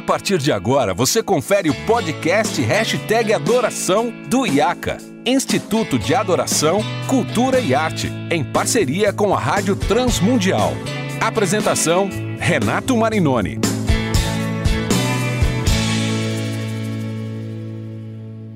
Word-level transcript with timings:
A 0.00 0.02
partir 0.02 0.38
de 0.38 0.50
agora, 0.50 0.94
você 0.94 1.22
confere 1.22 1.68
o 1.68 1.74
podcast 1.84 2.58
Hashtag 2.62 3.34
Adoração 3.34 4.10
do 4.30 4.46
IACA, 4.46 4.96
Instituto 5.26 5.98
de 5.98 6.14
Adoração, 6.14 6.80
Cultura 7.06 7.60
e 7.60 7.74
Arte, 7.74 8.10
em 8.30 8.42
parceria 8.42 9.12
com 9.12 9.34
a 9.34 9.38
Rádio 9.38 9.76
Transmundial. 9.76 10.72
Apresentação, 11.20 12.08
Renato 12.38 12.96
Marinoni. 12.96 13.58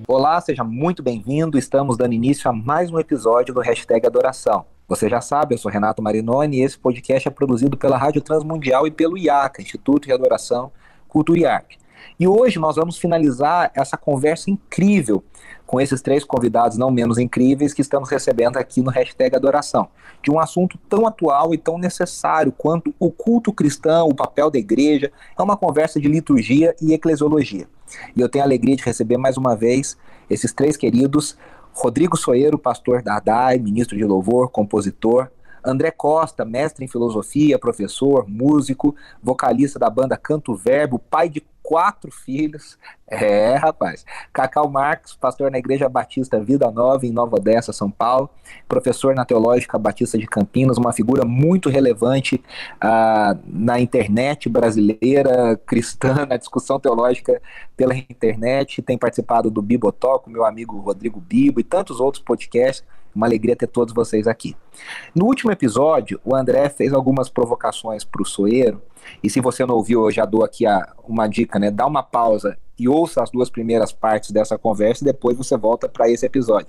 Olá, 0.09 0.41
seja 0.41 0.65
muito 0.65 1.03
bem-vindo. 1.03 1.59
Estamos 1.59 1.99
dando 1.99 2.15
início 2.15 2.49
a 2.49 2.55
mais 2.55 2.91
um 2.91 2.99
episódio 2.99 3.53
do 3.53 3.61
Hashtag 3.61 4.07
Adoração. 4.07 4.65
Você 4.89 5.11
já 5.11 5.21
sabe, 5.21 5.55
eu 5.55 5.59
sou 5.59 5.71
Renato 5.71 6.03
Marinoni 6.03 6.57
e 6.57 6.63
esse 6.63 6.79
podcast 6.79 7.29
é 7.29 7.31
produzido 7.31 7.77
pela 7.77 7.99
Rádio 7.99 8.23
Transmundial 8.23 8.87
e 8.87 8.91
pelo 8.91 9.19
IACA, 9.19 9.61
Instituto 9.61 10.07
de 10.07 10.13
Adoração, 10.13 10.73
Cultura 11.15 11.39
e 11.39 11.47
Arte. 11.47 11.79
E 12.19 12.27
hoje 12.27 12.59
nós 12.59 12.75
vamos 12.75 12.99
finalizar 12.99 13.71
essa 13.73 13.97
conversa 13.97 14.51
incrível 14.51 15.23
com 15.65 15.81
esses 15.81 16.03
três 16.03 16.25
convidados 16.25 16.77
não 16.77 16.91
menos 16.91 17.19
incríveis 17.19 17.73
que 17.73 17.81
estamos 17.81 18.11
recebendo 18.11 18.57
aqui 18.57 18.83
no 18.83 18.91
hashtag 18.91 19.37
Adoração, 19.37 19.89
de 20.21 20.33
um 20.33 20.41
assunto 20.41 20.77
tão 20.89 21.07
atual 21.07 21.55
e 21.55 21.59
tão 21.59 21.79
necessário 21.79 22.51
quanto 22.51 22.93
o 22.99 23.13
culto 23.13 23.53
cristão, 23.53 24.09
o 24.09 24.15
papel 24.15 24.51
da 24.51 24.59
igreja, 24.59 25.13
é 25.39 25.41
uma 25.41 25.57
conversa 25.57 26.01
de 26.01 26.09
liturgia 26.09 26.75
e 26.83 26.93
eclesiologia. 26.93 27.69
E 28.17 28.21
eu 28.21 28.29
tenho 28.29 28.43
a 28.43 28.49
alegria 28.49 28.75
de 28.75 28.83
receber 28.83 29.17
mais 29.17 29.37
uma 29.37 29.55
vez 29.55 29.97
esses 30.29 30.53
três 30.53 30.77
queridos, 30.77 31.39
Rodrigo 31.73 32.17
Soeiro, 32.17 32.59
pastor 32.59 33.03
da 33.03 33.19
ADAI, 33.19 33.61
ministro 33.61 33.97
de 33.97 34.05
louvor, 34.05 34.51
compositor, 34.51 35.29
André 35.65 35.91
Costa, 35.91 36.45
mestre 36.45 36.85
em 36.85 36.89
filosofia, 36.89 37.59
professor, 37.59 38.29
músico, 38.29 38.95
vocalista 39.23 39.79
da 39.79 39.89
banda 39.89 40.17
Canto 40.17 40.55
Verbo, 40.55 40.99
pai 40.99 41.29
de 41.29 41.43
quatro 41.65 42.13
filhos. 42.13 42.79
É, 43.07 43.55
rapaz. 43.55 44.05
Cacau 44.33 44.69
Marques, 44.69 45.15
pastor 45.15 45.49
na 45.49 45.59
Igreja 45.59 45.89
Batista 45.89 46.41
Vida 46.41 46.69
Nova, 46.71 47.07
em 47.07 47.13
Nova 47.13 47.37
Odessa, 47.37 47.73
São 47.73 47.89
Paulo. 47.89 48.29
Professor 48.67 49.15
na 49.15 49.25
Teológica 49.25 49.79
Batista 49.79 50.19
de 50.19 50.27
Campinas, 50.27 50.79
uma 50.79 50.93
figura 50.93 51.25
muito 51.25 51.69
relevante 51.69 52.43
uh, 52.83 53.39
na 53.47 53.79
internet 53.79 54.49
brasileira, 54.49 55.57
cristã, 55.65 56.27
na 56.27 56.37
discussão 56.37 56.81
teológica 56.81 57.41
pela 57.77 57.95
internet. 57.95 58.83
Tem 58.83 58.99
participado 58.99 59.49
do 59.49 59.63
Bibotalk, 59.63 60.29
meu 60.29 60.45
amigo 60.45 60.81
Rodrigo 60.81 61.21
Bibo 61.21 61.61
e 61.61 61.63
tantos 61.63 62.01
outros 62.01 62.25
podcasts 62.25 62.85
uma 63.15 63.27
alegria 63.27 63.57
ter 63.57 63.67
todos 63.67 63.95
vocês 63.95 64.27
aqui. 64.27 64.57
No 65.15 65.27
último 65.27 65.53
episódio, 65.53 66.21
o 66.25 66.35
André 66.35 66.69
fez 66.69 66.93
algumas 66.93 67.29
provocações 67.29 68.05
para 68.05 68.23
o 68.23 68.27
Soeiro, 68.27 68.83
e 69.23 69.31
se 69.31 69.41
você 69.41 69.65
não 69.65 69.75
ouviu, 69.77 70.05
eu 70.05 70.11
já 70.11 70.25
dou 70.25 70.45
aqui 70.45 70.67
a, 70.67 70.95
uma 71.07 71.27
dica, 71.27 71.59
né? 71.59 71.71
Dá 71.71 71.87
uma 71.87 72.03
pausa 72.03 72.57
e 72.79 72.89
ouça 72.89 73.23
as 73.23 73.31
duas 73.31 73.49
primeiras 73.51 73.93
partes 73.93 74.31
dessa 74.31 74.59
conversa 74.59 75.05
e 75.05 75.07
depois 75.07 75.37
você 75.37 75.57
volta 75.57 75.89
para 75.89 76.09
esse 76.09 76.27
episódio. 76.27 76.69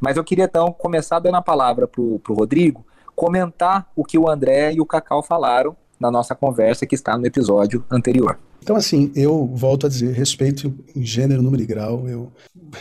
Mas 0.00 0.16
eu 0.16 0.24
queria 0.24 0.44
então 0.44 0.72
começar 0.72 1.18
dando 1.18 1.36
a 1.36 1.42
palavra 1.42 1.86
para 1.86 2.00
o 2.00 2.20
Rodrigo, 2.30 2.84
comentar 3.14 3.88
o 3.94 4.04
que 4.04 4.18
o 4.18 4.28
André 4.28 4.72
e 4.72 4.80
o 4.80 4.86
Cacau 4.86 5.22
falaram 5.22 5.76
na 5.98 6.10
nossa 6.10 6.34
conversa 6.34 6.86
que 6.86 6.94
está 6.94 7.16
no 7.16 7.26
episódio 7.26 7.84
anterior. 7.90 8.38
Então, 8.64 8.76
assim, 8.76 9.12
eu 9.14 9.46
volto 9.54 9.84
a 9.84 9.90
dizer, 9.90 10.14
respeito 10.14 10.74
em 10.96 11.04
gênero, 11.04 11.42
número 11.42 11.62
e 11.62 11.66
grau. 11.66 12.08
Eu, 12.08 12.32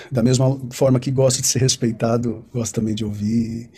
da 0.10 0.24
mesma 0.24 0.58
forma 0.72 0.98
que 0.98 1.12
gosto 1.12 1.42
de 1.42 1.48
ser 1.48 1.60
respeitado, 1.60 2.46
gosto 2.54 2.76
também 2.76 2.96
de 2.96 3.04
ouvir. 3.04 3.70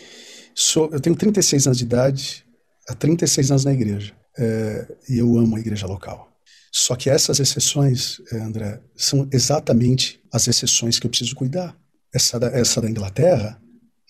Sou, 0.54 0.88
eu 0.92 1.00
tenho 1.00 1.16
36 1.16 1.66
anos 1.66 1.78
de 1.78 1.82
idade, 1.82 2.46
há 2.88 2.94
36 2.94 3.50
anos 3.50 3.64
na 3.64 3.72
igreja. 3.72 4.14
É, 4.38 4.86
e 5.08 5.18
eu 5.18 5.36
amo 5.36 5.56
a 5.56 5.58
igreja 5.58 5.84
local. 5.84 6.32
Só 6.70 6.94
que 6.94 7.10
essas 7.10 7.40
exceções, 7.40 8.20
é, 8.32 8.38
André, 8.38 8.80
são 8.94 9.28
exatamente 9.32 10.20
as 10.32 10.46
exceções 10.46 11.00
que 11.00 11.06
eu 11.06 11.10
preciso 11.10 11.34
cuidar. 11.34 11.76
Essa 12.14 12.38
da, 12.38 12.46
essa 12.46 12.80
da 12.80 12.88
Inglaterra, 12.88 13.60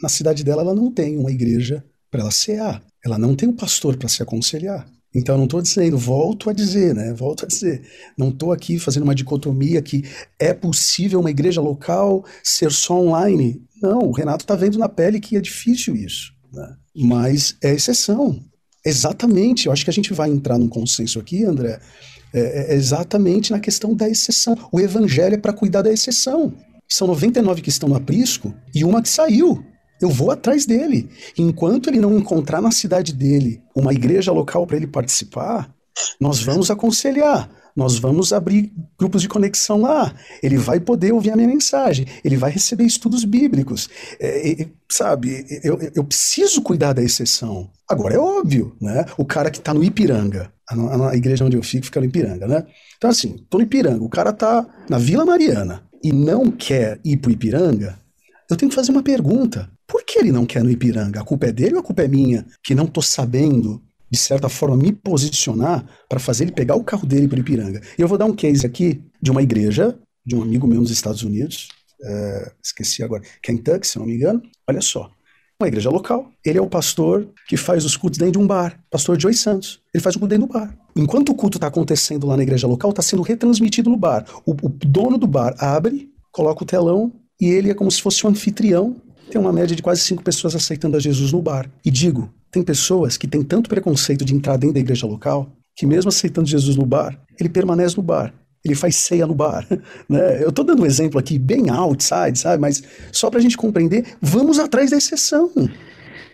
na 0.02 0.10
cidade 0.10 0.44
dela, 0.44 0.60
ela 0.60 0.74
não 0.74 0.92
tem 0.92 1.16
uma 1.16 1.30
igreja 1.30 1.82
para 2.10 2.20
ela 2.20 2.30
cear. 2.30 2.84
Ela 3.02 3.16
não 3.16 3.34
tem 3.34 3.48
um 3.48 3.56
pastor 3.56 3.96
para 3.96 4.10
se 4.10 4.22
aconselhar. 4.22 4.86
Então, 5.16 5.38
não 5.38 5.44
estou 5.44 5.62
dizendo, 5.62 5.96
volto 5.96 6.50
a 6.50 6.52
dizer, 6.52 6.94
né? 6.94 7.14
Volto 7.14 7.46
a 7.46 7.48
dizer, 7.48 7.80
não 8.18 8.28
estou 8.28 8.52
aqui 8.52 8.78
fazendo 8.78 9.04
uma 9.04 9.14
dicotomia 9.14 9.80
que 9.80 10.04
é 10.38 10.52
possível 10.52 11.20
uma 11.20 11.30
igreja 11.30 11.58
local 11.58 12.22
ser 12.44 12.70
só 12.70 13.00
online. 13.00 13.62
Não, 13.82 14.00
o 14.00 14.12
Renato 14.12 14.44
está 14.44 14.54
vendo 14.54 14.78
na 14.78 14.90
pele 14.90 15.18
que 15.18 15.34
é 15.34 15.40
difícil 15.40 15.96
isso. 15.96 16.34
Né? 16.52 16.76
Mas 16.94 17.56
é 17.64 17.72
exceção. 17.72 18.38
Exatamente, 18.84 19.66
eu 19.66 19.72
acho 19.72 19.84
que 19.84 19.90
a 19.90 19.92
gente 19.92 20.12
vai 20.12 20.28
entrar 20.28 20.58
num 20.58 20.68
consenso 20.68 21.18
aqui, 21.18 21.44
André, 21.44 21.80
é, 22.34 22.72
é 22.72 22.74
exatamente 22.74 23.52
na 23.52 23.58
questão 23.58 23.94
da 23.94 24.06
exceção. 24.06 24.54
O 24.70 24.78
evangelho 24.78 25.34
é 25.34 25.38
para 25.38 25.54
cuidar 25.54 25.80
da 25.80 25.90
exceção. 25.90 26.52
São 26.86 27.06
99 27.08 27.62
que 27.62 27.70
estão 27.70 27.88
no 27.88 27.96
aprisco 27.96 28.54
e 28.74 28.84
uma 28.84 29.00
que 29.00 29.08
saiu. 29.08 29.64
Eu 30.00 30.08
vou 30.10 30.30
atrás 30.30 30.66
dele. 30.66 31.08
Enquanto 31.38 31.88
ele 31.88 32.00
não 32.00 32.18
encontrar 32.18 32.60
na 32.60 32.70
cidade 32.70 33.12
dele 33.12 33.62
uma 33.74 33.92
igreja 33.92 34.32
local 34.32 34.66
para 34.66 34.76
ele 34.76 34.86
participar, 34.86 35.70
nós 36.20 36.42
vamos 36.42 36.70
aconselhar, 36.70 37.50
nós 37.74 37.98
vamos 37.98 38.32
abrir 38.32 38.72
grupos 38.98 39.22
de 39.22 39.28
conexão 39.28 39.82
lá. 39.82 40.14
Ele 40.42 40.56
vai 40.56 40.80
poder 40.80 41.12
ouvir 41.12 41.30
a 41.30 41.36
minha 41.36 41.48
mensagem, 41.48 42.06
ele 42.24 42.36
vai 42.36 42.50
receber 42.50 42.84
estudos 42.84 43.24
bíblicos. 43.24 43.88
É, 44.18 44.62
é, 44.62 44.68
sabe, 44.90 45.44
eu, 45.62 45.78
eu 45.94 46.04
preciso 46.04 46.62
cuidar 46.62 46.92
da 46.94 47.02
exceção. 47.02 47.70
Agora 47.88 48.14
é 48.14 48.18
óbvio, 48.18 48.74
né? 48.80 49.04
O 49.16 49.24
cara 49.24 49.50
que 49.50 49.58
está 49.58 49.72
no 49.72 49.84
Ipiranga, 49.84 50.52
a, 50.68 51.10
a, 51.10 51.16
igreja 51.16 51.44
onde 51.44 51.56
eu 51.56 51.62
fico 51.62 51.86
fica 51.86 52.00
no 52.00 52.06
Ipiranga, 52.06 52.46
né? 52.46 52.66
Então, 52.96 53.10
assim, 53.10 53.44
tô 53.48 53.58
no 53.58 53.64
Ipiranga, 53.64 54.02
o 54.02 54.08
cara 54.08 54.32
tá 54.32 54.66
na 54.88 54.98
Vila 54.98 55.24
Mariana 55.24 55.82
e 56.02 56.12
não 56.12 56.50
quer 56.50 56.98
ir 57.04 57.18
pro 57.18 57.30
Ipiranga, 57.30 57.98
eu 58.50 58.56
tenho 58.56 58.70
que 58.70 58.76
fazer 58.76 58.92
uma 58.92 59.02
pergunta. 59.02 59.70
Por 59.86 60.04
que 60.04 60.18
ele 60.18 60.32
não 60.32 60.44
quer 60.44 60.64
no 60.64 60.70
Ipiranga? 60.70 61.20
A 61.20 61.24
culpa 61.24 61.46
é 61.46 61.52
dele 61.52 61.74
ou 61.74 61.80
a 61.80 61.84
culpa 61.84 62.02
é 62.02 62.08
minha? 62.08 62.46
Que 62.62 62.74
não 62.74 62.84
estou 62.84 63.02
sabendo, 63.02 63.82
de 64.10 64.18
certa 64.18 64.48
forma, 64.48 64.76
me 64.76 64.92
posicionar 64.92 65.86
para 66.08 66.18
fazer 66.18 66.44
ele 66.44 66.52
pegar 66.52 66.74
o 66.74 66.84
carro 66.84 67.06
dele 67.06 67.28
para 67.28 67.38
Ipiranga. 67.38 67.80
E 67.98 68.02
eu 68.02 68.08
vou 68.08 68.18
dar 68.18 68.24
um 68.24 68.34
case 68.34 68.66
aqui 68.66 69.02
de 69.20 69.30
uma 69.30 69.42
igreja, 69.42 69.98
de 70.24 70.34
um 70.34 70.42
amigo 70.42 70.66
meu 70.66 70.80
nos 70.80 70.90
Estados 70.90 71.22
Unidos, 71.22 71.68
é, 72.02 72.52
esqueci 72.62 73.02
agora, 73.02 73.22
Kentucky, 73.42 73.86
se 73.86 73.98
não 73.98 74.06
me 74.06 74.14
engano. 74.14 74.42
Olha 74.68 74.80
só, 74.80 75.10
uma 75.60 75.68
igreja 75.68 75.90
local. 75.90 76.30
Ele 76.44 76.58
é 76.58 76.62
o 76.62 76.68
pastor 76.68 77.28
que 77.48 77.56
faz 77.56 77.84
os 77.84 77.96
cultos 77.96 78.18
dentro 78.18 78.32
de 78.32 78.38
um 78.38 78.46
bar, 78.46 78.78
pastor 78.90 79.18
Joey 79.20 79.34
Santos. 79.34 79.80
Ele 79.92 80.02
faz 80.02 80.14
o 80.16 80.18
culto 80.18 80.34
dentro 80.34 80.46
do 80.46 80.52
bar. 80.52 80.76
Enquanto 80.94 81.30
o 81.30 81.34
culto 81.34 81.56
está 81.56 81.66
acontecendo 81.66 82.26
lá 82.26 82.36
na 82.36 82.42
igreja 82.42 82.66
local, 82.66 82.90
está 82.90 83.02
sendo 83.02 83.22
retransmitido 83.22 83.90
no 83.90 83.96
bar. 83.96 84.24
O, 84.44 84.52
o 84.52 84.68
dono 84.68 85.16
do 85.16 85.26
bar 85.26 85.54
abre, 85.58 86.10
coloca 86.30 86.62
o 86.62 86.66
telão 86.66 87.12
e 87.40 87.46
ele 87.46 87.70
é 87.70 87.74
como 87.74 87.90
se 87.90 88.00
fosse 88.00 88.26
um 88.26 88.30
anfitrião 88.30 88.96
tem 89.30 89.40
uma 89.40 89.52
média 89.52 89.74
de 89.74 89.82
quase 89.82 90.00
cinco 90.00 90.22
pessoas 90.22 90.54
aceitando 90.54 90.96
a 90.96 91.00
Jesus 91.00 91.32
no 91.32 91.42
bar. 91.42 91.70
E 91.84 91.90
digo, 91.90 92.32
tem 92.50 92.62
pessoas 92.62 93.16
que 93.16 93.26
têm 93.26 93.42
tanto 93.42 93.68
preconceito 93.68 94.24
de 94.24 94.34
entrar 94.34 94.56
dentro 94.56 94.74
da 94.74 94.80
igreja 94.80 95.06
local 95.06 95.50
que 95.76 95.86
mesmo 95.86 96.08
aceitando 96.08 96.48
Jesus 96.48 96.74
no 96.74 96.86
bar, 96.86 97.18
ele 97.38 97.50
permanece 97.50 97.96
no 97.96 98.02
bar. 98.02 98.32
Ele 98.64 98.74
faz 98.74 98.96
ceia 98.96 99.26
no 99.26 99.34
bar. 99.34 99.66
Né? 100.08 100.42
Eu 100.42 100.48
estou 100.50 100.64
dando 100.64 100.82
um 100.82 100.86
exemplo 100.86 101.18
aqui 101.18 101.38
bem 101.38 101.68
outside, 101.68 102.38
sabe? 102.38 102.60
Mas 102.60 102.82
só 103.12 103.28
para 103.28 103.40
a 103.40 103.42
gente 103.42 103.56
compreender, 103.56 104.16
vamos 104.22 104.58
atrás 104.58 104.90
da 104.90 104.96
exceção. 104.96 105.50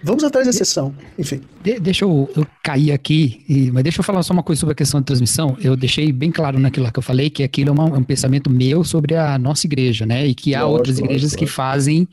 Vamos 0.05 0.25
atrás 0.25 0.47
da 0.47 0.51
exceção, 0.51 0.93
enfim. 1.17 1.41
De, 1.63 1.79
deixa 1.79 2.05
eu, 2.05 2.29
eu, 2.37 2.45
cair 2.63 2.91
aqui, 2.91 3.45
e, 3.49 3.71
mas 3.71 3.85
deixa 3.85 4.01
eu 4.01 4.05
falar 4.05 4.23
só 4.25 4.33
uma 4.33 4.43
coisa 4.43 4.59
sobre 4.59 4.73
a 4.73 4.77
questão 4.77 5.01
da 5.01 5.05
transmissão. 5.05 5.57
Eu 5.63 5.77
deixei 5.77 6.11
bem 6.11 6.33
claro 6.33 6.59
naquilo 6.59 6.91
que 6.91 6.99
eu 6.99 7.03
falei 7.03 7.31
que 7.31 7.43
aquilo 7.45 7.71
é, 7.71 7.73
uma, 7.73 7.89
é 7.89 7.99
um 7.99 8.03
pensamento 8.03 8.51
meu 8.51 8.83
sobre 8.83 9.15
a 9.15 9.39
nossa 9.39 9.67
igreja, 9.67 10.05
né? 10.05 10.27
E 10.27 10.35
que 10.35 10.55
há 10.55 10.63
lógico, 10.63 10.79
outras 10.79 10.99
igrejas 10.99 11.33
lógico, 11.33 11.39
que 11.39 11.47
fazem 11.47 12.09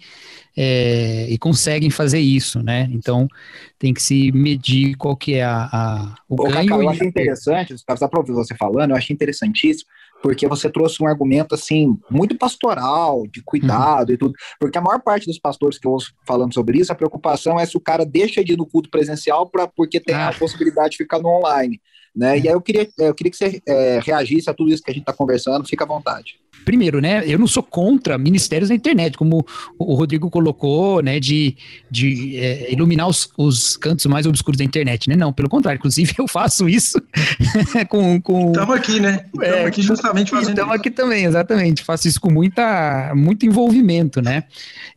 é, 0.62 1.26
e 1.30 1.38
conseguem 1.38 1.90
fazer 1.90 2.20
isso, 2.20 2.62
né? 2.62 2.90
Então 2.92 3.30
tem 3.78 3.94
que 3.94 4.04
se 4.04 4.30
medir 4.34 4.96
qual 4.98 5.16
que 5.16 5.36
é 5.36 5.44
a, 5.46 5.70
a 5.72 6.16
o 6.28 6.34
Ô, 6.34 6.44
ganho. 6.44 6.68
Cacau, 6.68 6.84
eu 6.84 6.90
achei 6.90 7.08
interessante, 7.08 7.74
só 7.78 8.08
para 8.10 8.20
ouvir 8.20 8.34
você 8.34 8.54
falando, 8.56 8.90
eu 8.90 8.98
achei 8.98 9.14
interessantíssimo 9.14 9.90
porque 10.22 10.50
você 10.50 10.70
trouxe 10.70 11.02
um 11.02 11.08
argumento 11.08 11.56
assim 11.56 11.98
muito 12.12 12.38
pastoral, 12.38 13.26
de 13.28 13.42
cuidado 13.42 14.10
uhum. 14.10 14.16
e 14.16 14.18
tudo. 14.18 14.34
Porque 14.60 14.78
a 14.78 14.82
maior 14.82 15.00
parte 15.00 15.26
dos 15.26 15.40
pastores 15.40 15.78
que 15.78 15.88
eu 15.88 15.92
ouço 15.92 16.14
falando 16.28 16.54
sobre 16.54 16.78
isso, 16.78 16.92
a 16.92 16.96
preocupação 16.96 17.58
é 17.58 17.66
se 17.66 17.78
o 17.78 17.80
cara 17.80 18.06
deixa 18.06 18.44
de 18.44 18.52
ir 18.52 18.58
no 18.58 18.66
culto 18.66 18.90
presencial 18.90 19.50
para 19.50 19.66
porque 19.66 19.98
tem 19.98 20.14
ah. 20.14 20.28
a 20.28 20.34
possibilidade 20.34 20.90
de 20.90 20.98
ficar 20.98 21.20
no 21.20 21.30
online. 21.30 21.80
Né? 22.14 22.38
É. 22.38 22.42
E 22.42 22.48
aí 22.50 22.54
eu 22.54 22.60
queria, 22.60 22.90
eu 22.98 23.16
queria 23.16 23.32
que 23.32 23.38
você 23.38 23.62
é, 23.66 24.02
reagisse 24.04 24.50
a 24.50 24.54
tudo 24.54 24.74
isso 24.74 24.84
que 24.84 24.92
a 24.92 24.94
gente 24.94 25.04
está 25.04 25.14
conversando, 25.14 25.66
fica 25.66 25.86
à 25.86 25.88
vontade. 25.88 26.38
Primeiro, 26.66 27.00
né, 27.00 27.24
eu 27.26 27.40
não 27.40 27.48
sou 27.48 27.64
contra 27.64 28.18
ministérios 28.18 28.70
da 28.70 28.76
internet, 28.76 29.18
como 29.18 29.46
o 29.78 29.96
Rodrigo 29.96 30.30
colocou, 30.30 31.02
né, 31.02 31.20
de, 31.20 31.56
de 31.90 32.38
é, 32.38 32.72
iluminar 32.72 33.08
os, 33.08 33.30
os 33.38 33.78
cantos 33.78 34.06
mais 34.06 34.26
obscuros 34.26 34.58
da 34.58 34.64
internet, 34.64 35.10
né? 35.10 35.16
Não, 35.16 35.34
pelo 35.34 35.50
contrário, 35.50 35.78
inclusive 35.78 36.14
eu 36.18 36.28
faço 36.28 36.68
isso 36.70 37.02
com... 37.90 38.22
com 38.22 38.52
estamos 38.52 38.76
aqui, 38.76 39.00
né? 39.00 39.26
Estamos 39.34 39.48
é, 39.48 39.66
aqui 39.66 39.82
justamente 39.82 40.32
fazendo 40.32 40.50
Estamos 40.50 40.76
aqui 40.76 40.92
também, 40.92 41.26
exatamente. 41.26 41.84
Faço 41.84 42.08
isso 42.08 42.20
com 42.20 42.32
muita, 42.32 43.14
muito 43.16 43.46
envolvimento, 43.46 44.22
né? 44.22 44.44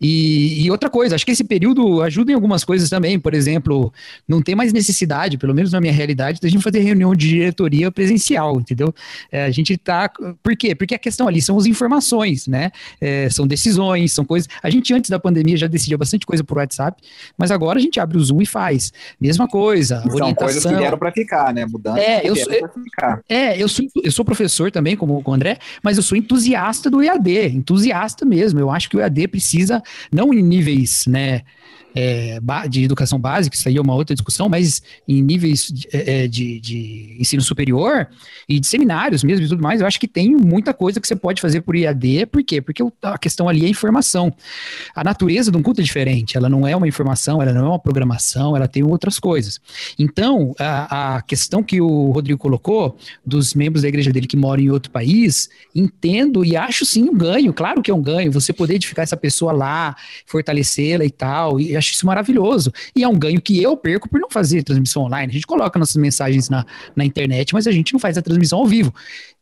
E, 0.00 0.64
e 0.64 0.70
outra 0.70 0.90
coisa, 0.90 1.14
acho 1.14 1.24
que 1.24 1.32
esse 1.32 1.44
período 1.44 2.02
ajuda 2.02 2.32
em 2.32 2.34
algumas 2.34 2.64
coisas 2.64 2.88
também, 2.90 3.18
por 3.18 3.34
exemplo, 3.34 3.92
não 4.26 4.42
tem 4.42 4.54
mais 4.54 4.72
necessidade, 4.72 5.38
pelo 5.38 5.54
menos 5.54 5.72
na 5.72 5.80
minha 5.80 5.92
realidade, 5.92 6.40
da 6.40 6.48
gente 6.48 6.62
fazer 6.62 6.80
reunião 6.80 7.14
de 7.14 7.28
diretoria 7.28 7.90
presencial, 7.90 8.60
entendeu? 8.60 8.94
É, 9.30 9.44
a 9.44 9.50
gente 9.50 9.76
tá... 9.76 10.10
Por 10.42 10.56
quê? 10.56 10.74
Porque 10.74 10.94
a 10.94 10.98
questão 10.98 11.28
ali 11.28 11.40
são 11.40 11.51
as 11.58 11.66
informações, 11.66 12.46
né? 12.46 12.70
É, 13.00 13.28
são 13.30 13.46
decisões, 13.46 14.12
são 14.12 14.24
coisas... 14.24 14.48
A 14.62 14.70
gente 14.70 14.92
antes 14.92 15.10
da 15.10 15.18
pandemia 15.18 15.56
já 15.56 15.66
decidia 15.66 15.98
bastante 15.98 16.26
coisa 16.26 16.44
por 16.44 16.58
WhatsApp, 16.58 17.02
mas 17.36 17.50
agora 17.50 17.78
a 17.78 17.82
gente 17.82 17.98
abre 18.00 18.16
o 18.16 18.20
Zoom 18.20 18.42
e 18.42 18.46
faz. 18.46 18.92
Mesma 19.20 19.48
coisa, 19.48 20.02
São 20.02 20.12
orientação. 20.12 20.34
coisas 20.34 20.64
que 20.64 20.74
vieram 20.74 20.98
para 20.98 21.12
ficar, 21.12 21.52
né? 21.54 21.66
Mudanças 21.66 22.02
é, 22.02 22.28
eu 22.28 22.36
sou, 22.36 22.52
É, 23.28 23.62
eu 23.62 23.68
sou, 23.68 23.86
eu 24.02 24.12
sou 24.12 24.24
professor 24.24 24.70
também, 24.70 24.96
como 24.96 25.22
o 25.24 25.32
André, 25.32 25.58
mas 25.82 25.96
eu 25.96 26.02
sou 26.02 26.16
entusiasta 26.16 26.90
do 26.90 27.02
EAD, 27.02 27.48
entusiasta 27.48 28.24
mesmo. 28.24 28.60
Eu 28.60 28.70
acho 28.70 28.88
que 28.88 28.96
o 28.96 29.00
EAD 29.00 29.28
precisa, 29.28 29.82
não 30.12 30.32
em 30.32 30.42
níveis, 30.42 31.06
né? 31.06 31.42
É, 31.94 32.38
de 32.68 32.84
educação 32.84 33.18
básica, 33.18 33.56
isso 33.56 33.68
aí 33.68 33.76
é 33.76 33.80
uma 33.80 33.94
outra 33.94 34.14
discussão, 34.14 34.48
mas 34.48 34.82
em 35.06 35.22
níveis 35.22 35.66
de, 35.66 35.88
é, 35.92 36.24
é, 36.24 36.28
de, 36.28 36.60
de, 36.60 37.16
ensino 37.18 37.42
superior 37.42 38.08
e 38.48 38.58
de 38.58 38.66
seminários 38.66 39.22
mesmo 39.22 39.44
e 39.44 39.48
tudo 39.48 39.62
mais, 39.62 39.80
eu 39.80 39.86
acho 39.86 40.00
que 40.00 40.08
tem 40.08 40.34
muita 40.34 40.72
coisa 40.72 41.00
que 41.00 41.06
você 41.06 41.16
pode 41.16 41.40
fazer 41.40 41.60
por 41.60 41.76
IAD, 41.76 42.26
por 42.26 42.42
quê? 42.42 42.60
Porque 42.60 42.82
a 43.02 43.18
questão 43.18 43.48
ali 43.48 43.64
é 43.64 43.68
informação. 43.68 44.32
A 44.94 45.04
natureza 45.04 45.50
de 45.50 45.56
um 45.56 45.62
culto 45.62 45.80
é 45.80 45.84
diferente, 45.84 46.36
ela 46.36 46.48
não 46.48 46.66
é 46.66 46.74
uma 46.74 46.88
informação, 46.88 47.42
ela 47.42 47.52
não 47.52 47.66
é 47.66 47.68
uma 47.68 47.78
programação, 47.78 48.56
ela 48.56 48.68
tem 48.68 48.82
outras 48.82 49.18
coisas. 49.18 49.60
Então, 49.98 50.54
a, 50.58 51.16
a 51.16 51.22
questão 51.22 51.62
que 51.62 51.80
o 51.80 52.10
Rodrigo 52.10 52.38
colocou, 52.38 52.96
dos 53.24 53.54
membros 53.54 53.82
da 53.82 53.88
igreja 53.88 54.10
dele 54.10 54.26
que 54.26 54.36
moram 54.36 54.62
em 54.62 54.70
outro 54.70 54.90
país, 54.90 55.48
entendo 55.74 56.44
e 56.44 56.56
acho 56.56 56.84
sim 56.84 57.08
um 57.08 57.16
ganho, 57.16 57.52
claro 57.52 57.82
que 57.82 57.90
é 57.90 57.94
um 57.94 58.02
ganho, 58.02 58.32
você 58.32 58.52
poder 58.52 58.74
edificar 58.74 59.02
essa 59.02 59.16
pessoa 59.16 59.52
lá, 59.52 59.96
fortalecê-la 60.26 61.04
e 61.04 61.10
tal, 61.10 61.60
e 61.60 61.76
acho 61.82 61.92
isso 61.92 62.06
maravilhoso. 62.06 62.72
E 62.94 63.02
é 63.02 63.08
um 63.08 63.18
ganho 63.18 63.40
que 63.40 63.60
eu 63.60 63.76
perco 63.76 64.08
por 64.08 64.20
não 64.20 64.30
fazer 64.30 64.62
transmissão 64.62 65.02
online. 65.02 65.30
A 65.30 65.34
gente 65.34 65.46
coloca 65.46 65.78
nossas 65.78 65.96
mensagens 65.96 66.48
na, 66.48 66.64
na 66.94 67.04
internet, 67.04 67.52
mas 67.52 67.66
a 67.66 67.72
gente 67.72 67.92
não 67.92 68.00
faz 68.00 68.16
a 68.16 68.22
transmissão 68.22 68.60
ao 68.60 68.66
vivo. 68.66 68.94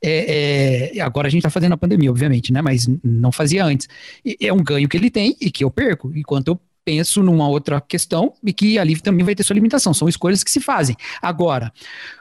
É, 0.03 0.95
é, 0.97 1.01
agora 1.01 1.29
a 1.29 1.31
gente 1.31 1.41
está 1.41 1.51
fazendo 1.51 1.73
a 1.73 1.77
pandemia, 1.77 2.11
obviamente, 2.11 2.53
né? 2.53 2.63
Mas 2.63 2.89
não 3.05 3.31
fazia 3.31 3.65
antes. 3.65 3.87
E 4.25 4.37
é 4.41 4.53
um 4.53 4.63
ganho 4.63 4.89
que 4.89 4.97
ele 4.97 5.11
tem 5.11 5.37
e 5.41 5.51
que 5.51 5.63
eu 5.63 5.71
perco, 5.71 6.11
enquanto 6.17 6.49
eu 6.49 6.61
penso 6.83 7.23
numa 7.23 7.47
outra 7.47 7.81
questão 7.81 8.33
e 8.43 8.53
que 8.53 8.79
ali 8.79 8.99
também 8.99 9.25
vai 9.25 9.35
ter 9.35 9.43
sua 9.43 9.55
limitação. 9.55 9.93
São 9.93 10.09
escolhas 10.09 10.43
que 10.43 10.51
se 10.51 10.61
fazem. 10.61 10.97
Agora, 11.21 11.73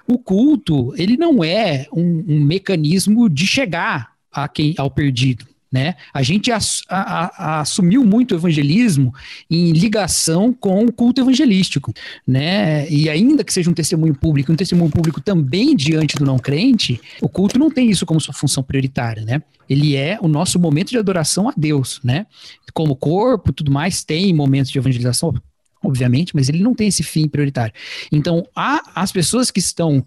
o 0.05 0.19
culto, 0.19 0.93
ele 0.97 1.15
não 1.15 1.43
é 1.43 1.87
um, 1.93 2.25
um 2.27 2.39
mecanismo 2.43 3.29
de 3.29 3.47
chegar 3.47 4.11
a 4.31 4.47
quem 4.47 4.75
ao 4.77 4.91
perdido. 4.91 5.45
Né? 5.71 5.95
A 6.11 6.23
gente 6.23 6.51
ass, 6.51 6.81
a, 6.89 7.57
a, 7.57 7.61
assumiu 7.61 8.03
muito 8.03 8.31
o 8.31 8.37
evangelismo 8.37 9.13
em 9.49 9.71
ligação 9.71 10.51
com 10.51 10.83
o 10.83 10.91
culto 10.91 11.21
evangelístico, 11.21 11.93
né? 12.25 12.89
E 12.89 13.07
ainda 13.07 13.43
que 13.43 13.53
seja 13.53 13.69
um 13.69 13.73
testemunho 13.73 14.15
público, 14.15 14.51
um 14.51 14.55
testemunho 14.55 14.89
público 14.89 15.21
também 15.21 15.75
diante 15.75 16.15
do 16.15 16.25
não 16.25 16.39
crente, 16.39 16.99
o 17.21 17.29
culto 17.29 17.59
não 17.59 17.69
tem 17.69 17.87
isso 17.87 18.03
como 18.03 18.19
sua 18.19 18.33
função 18.33 18.63
prioritária, 18.63 19.23
né? 19.23 19.43
Ele 19.69 19.95
é 19.95 20.17
o 20.19 20.27
nosso 20.27 20.57
momento 20.57 20.89
de 20.89 20.97
adoração 20.97 21.47
a 21.47 21.53
Deus, 21.55 21.99
né? 22.03 22.25
Como 22.73 22.95
corpo, 22.95 23.53
tudo 23.53 23.71
mais 23.71 24.03
tem 24.03 24.33
momentos 24.33 24.71
de 24.71 24.79
evangelização, 24.79 25.35
obviamente, 25.83 26.35
mas 26.35 26.49
ele 26.49 26.63
não 26.63 26.73
tem 26.73 26.87
esse 26.87 27.03
fim 27.03 27.27
prioritário. 27.27 27.73
Então, 28.11 28.43
há 28.55 28.81
as 28.95 29.11
pessoas 29.11 29.51
que 29.51 29.59
estão 29.59 30.03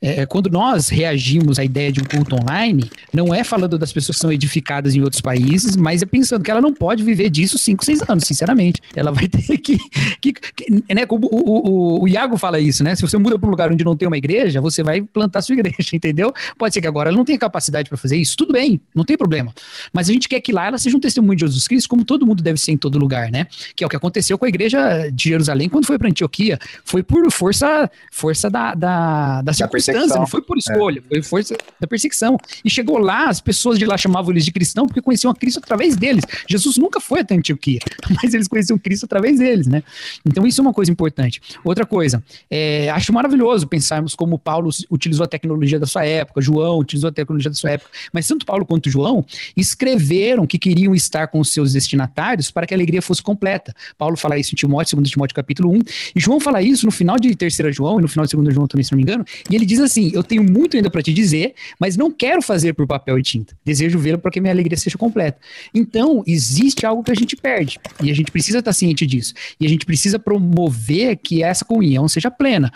é, 0.00 0.26
quando 0.26 0.50
nós 0.50 0.88
reagimos 0.88 1.58
à 1.58 1.64
ideia 1.64 1.90
de 1.90 2.00
um 2.00 2.04
culto 2.04 2.36
online, 2.36 2.90
não 3.12 3.34
é 3.34 3.42
falando 3.42 3.78
das 3.78 3.92
pessoas 3.92 4.16
que 4.16 4.20
são 4.20 4.32
edificadas 4.32 4.94
em 4.94 5.00
outros 5.00 5.20
países, 5.20 5.76
mas 5.76 6.02
é 6.02 6.06
pensando 6.06 6.42
que 6.42 6.50
ela 6.50 6.60
não 6.60 6.72
pode 6.72 7.02
viver 7.02 7.30
disso 7.30 7.56
5, 7.58 7.84
6 7.84 8.02
anos, 8.08 8.24
sinceramente. 8.24 8.80
Ela 8.94 9.10
vai 9.10 9.26
ter 9.28 9.58
que. 9.58 9.78
que, 10.20 10.32
que 10.32 10.94
né, 10.94 11.06
como 11.06 11.28
o, 11.30 12.00
o, 12.00 12.02
o, 12.02 12.08
Iago 12.08 12.36
fala 12.36 12.60
isso, 12.60 12.84
né? 12.84 12.94
Se 12.94 13.02
você 13.02 13.16
muda 13.16 13.38
para 13.38 13.46
um 13.46 13.50
lugar 13.50 13.72
onde 13.72 13.84
não 13.84 13.96
tem 13.96 14.06
uma 14.06 14.18
igreja, 14.18 14.60
você 14.60 14.82
vai 14.82 15.02
plantar 15.02 15.42
sua 15.42 15.54
igreja, 15.54 15.76
entendeu? 15.94 16.32
Pode 16.58 16.74
ser 16.74 16.80
que 16.80 16.86
agora 16.86 17.08
ela 17.08 17.16
não 17.16 17.24
tenha 17.24 17.38
capacidade 17.38 17.88
para 17.88 17.96
fazer 17.96 18.16
isso, 18.16 18.36
tudo 18.36 18.52
bem, 18.52 18.80
não 18.94 19.04
tem 19.04 19.16
problema. 19.16 19.52
Mas 19.92 20.08
a 20.08 20.12
gente 20.12 20.28
quer 20.28 20.40
que 20.40 20.52
lá 20.52 20.66
ela 20.66 20.78
seja 20.78 20.96
um 20.96 21.00
testemunho 21.00 21.36
de 21.36 21.40
Jesus 21.46 21.66
Cristo, 21.66 21.88
como 21.88 22.04
todo 22.04 22.26
mundo 22.26 22.42
deve 22.42 22.60
ser 22.60 22.72
em 22.72 22.76
todo 22.76 22.98
lugar, 22.98 23.30
né? 23.30 23.46
Que 23.74 23.82
é 23.82 23.86
o 23.86 23.90
que 23.90 23.96
aconteceu 23.96 24.36
com 24.36 24.44
a 24.44 24.48
igreja 24.48 25.10
de 25.10 25.30
Jerusalém 25.30 25.68
quando 25.68 25.86
foi 25.86 25.98
para 25.98 26.08
Antioquia. 26.08 26.58
Foi 26.84 27.02
por 27.02 27.30
força, 27.30 27.90
força 28.10 28.50
da, 28.50 28.74
da, 28.74 29.42
da 29.42 29.52
circunstância 29.52 29.85
circunstância, 29.86 30.20
não 30.20 30.26
foi 30.26 30.42
por 30.42 30.58
escolha, 30.58 31.00
é. 31.00 31.08
foi 31.08 31.22
força 31.22 31.56
da 31.80 31.86
perseguição. 31.86 32.36
E 32.64 32.70
chegou 32.70 32.98
lá, 32.98 33.28
as 33.28 33.40
pessoas 33.40 33.78
de 33.78 33.84
lá 33.84 33.96
chamavam 33.96 34.32
eles 34.32 34.44
de 34.44 34.52
cristão 34.52 34.86
porque 34.86 35.00
conheciam 35.00 35.30
a 35.30 35.34
Cristo 35.34 35.58
através 35.58 35.96
deles. 35.96 36.24
Jesus 36.48 36.76
nunca 36.76 37.00
foi 37.00 37.20
até 37.20 37.34
Antioquia, 37.34 37.80
mas 38.22 38.34
eles 38.34 38.48
conheciam 38.48 38.78
Cristo 38.78 39.04
através 39.04 39.38
deles, 39.38 39.66
né? 39.66 39.82
Então 40.24 40.46
isso 40.46 40.60
é 40.60 40.62
uma 40.62 40.72
coisa 40.72 40.90
importante. 40.90 41.40
Outra 41.64 41.86
coisa, 41.86 42.22
é, 42.50 42.90
acho 42.90 43.12
maravilhoso 43.12 43.66
pensarmos 43.66 44.14
como 44.14 44.38
Paulo 44.38 44.70
utilizou 44.90 45.24
a 45.24 45.28
tecnologia 45.28 45.78
da 45.78 45.86
sua 45.86 46.04
época, 46.04 46.40
João 46.40 46.78
utilizou 46.78 47.08
a 47.08 47.12
tecnologia 47.12 47.50
da 47.50 47.56
sua 47.56 47.70
época, 47.70 47.90
mas 48.12 48.26
tanto 48.26 48.44
Paulo 48.44 48.64
quanto 48.64 48.90
João 48.90 49.24
escreveram 49.56 50.46
que 50.46 50.58
queriam 50.58 50.94
estar 50.94 51.28
com 51.28 51.40
os 51.40 51.52
seus 51.52 51.72
destinatários 51.72 52.50
para 52.50 52.66
que 52.66 52.74
a 52.74 52.76
alegria 52.76 53.02
fosse 53.02 53.22
completa. 53.22 53.74
Paulo 53.96 54.16
fala 54.16 54.38
isso 54.38 54.52
em 54.52 54.56
Timóteo, 54.56 54.96
2 54.96 55.10
Timóteo 55.10 55.34
capítulo 55.34 55.70
1, 55.72 55.78
e 56.14 56.20
João 56.20 56.40
fala 56.40 56.62
isso 56.62 56.86
no 56.86 56.92
final 56.92 57.16
de 57.16 57.34
3 57.34 57.56
João 57.74 57.98
e 57.98 58.02
no 58.02 58.08
final 58.08 58.26
de 58.26 58.36
2 58.36 58.54
João 58.54 58.66
também, 58.66 58.84
se 58.84 58.92
não 58.92 58.96
me 58.96 59.02
engano, 59.02 59.24
e 59.50 59.54
ele 59.54 59.66
diz 59.66 59.75
assim: 59.80 60.10
Eu 60.14 60.22
tenho 60.22 60.42
muito 60.42 60.76
ainda 60.76 60.90
para 60.90 61.02
te 61.02 61.12
dizer, 61.12 61.54
mas 61.78 61.96
não 61.96 62.10
quero 62.10 62.42
fazer 62.42 62.72
por 62.74 62.86
papel 62.86 63.18
e 63.18 63.22
tinta. 63.22 63.56
Desejo 63.64 63.98
vê-lo 63.98 64.18
para 64.18 64.30
que 64.30 64.40
minha 64.40 64.52
alegria 64.52 64.76
seja 64.76 64.98
completa. 64.98 65.38
Então, 65.74 66.22
existe 66.26 66.86
algo 66.86 67.02
que 67.02 67.10
a 67.10 67.14
gente 67.14 67.36
perde 67.36 67.78
e 68.02 68.10
a 68.10 68.14
gente 68.14 68.30
precisa 68.30 68.58
estar 68.58 68.72
ciente 68.72 69.06
disso. 69.06 69.34
E 69.60 69.66
a 69.66 69.68
gente 69.68 69.86
precisa 69.86 70.18
promover 70.18 71.16
que 71.16 71.42
essa 71.42 71.64
comunhão 71.64 72.08
seja 72.08 72.30
plena. 72.30 72.72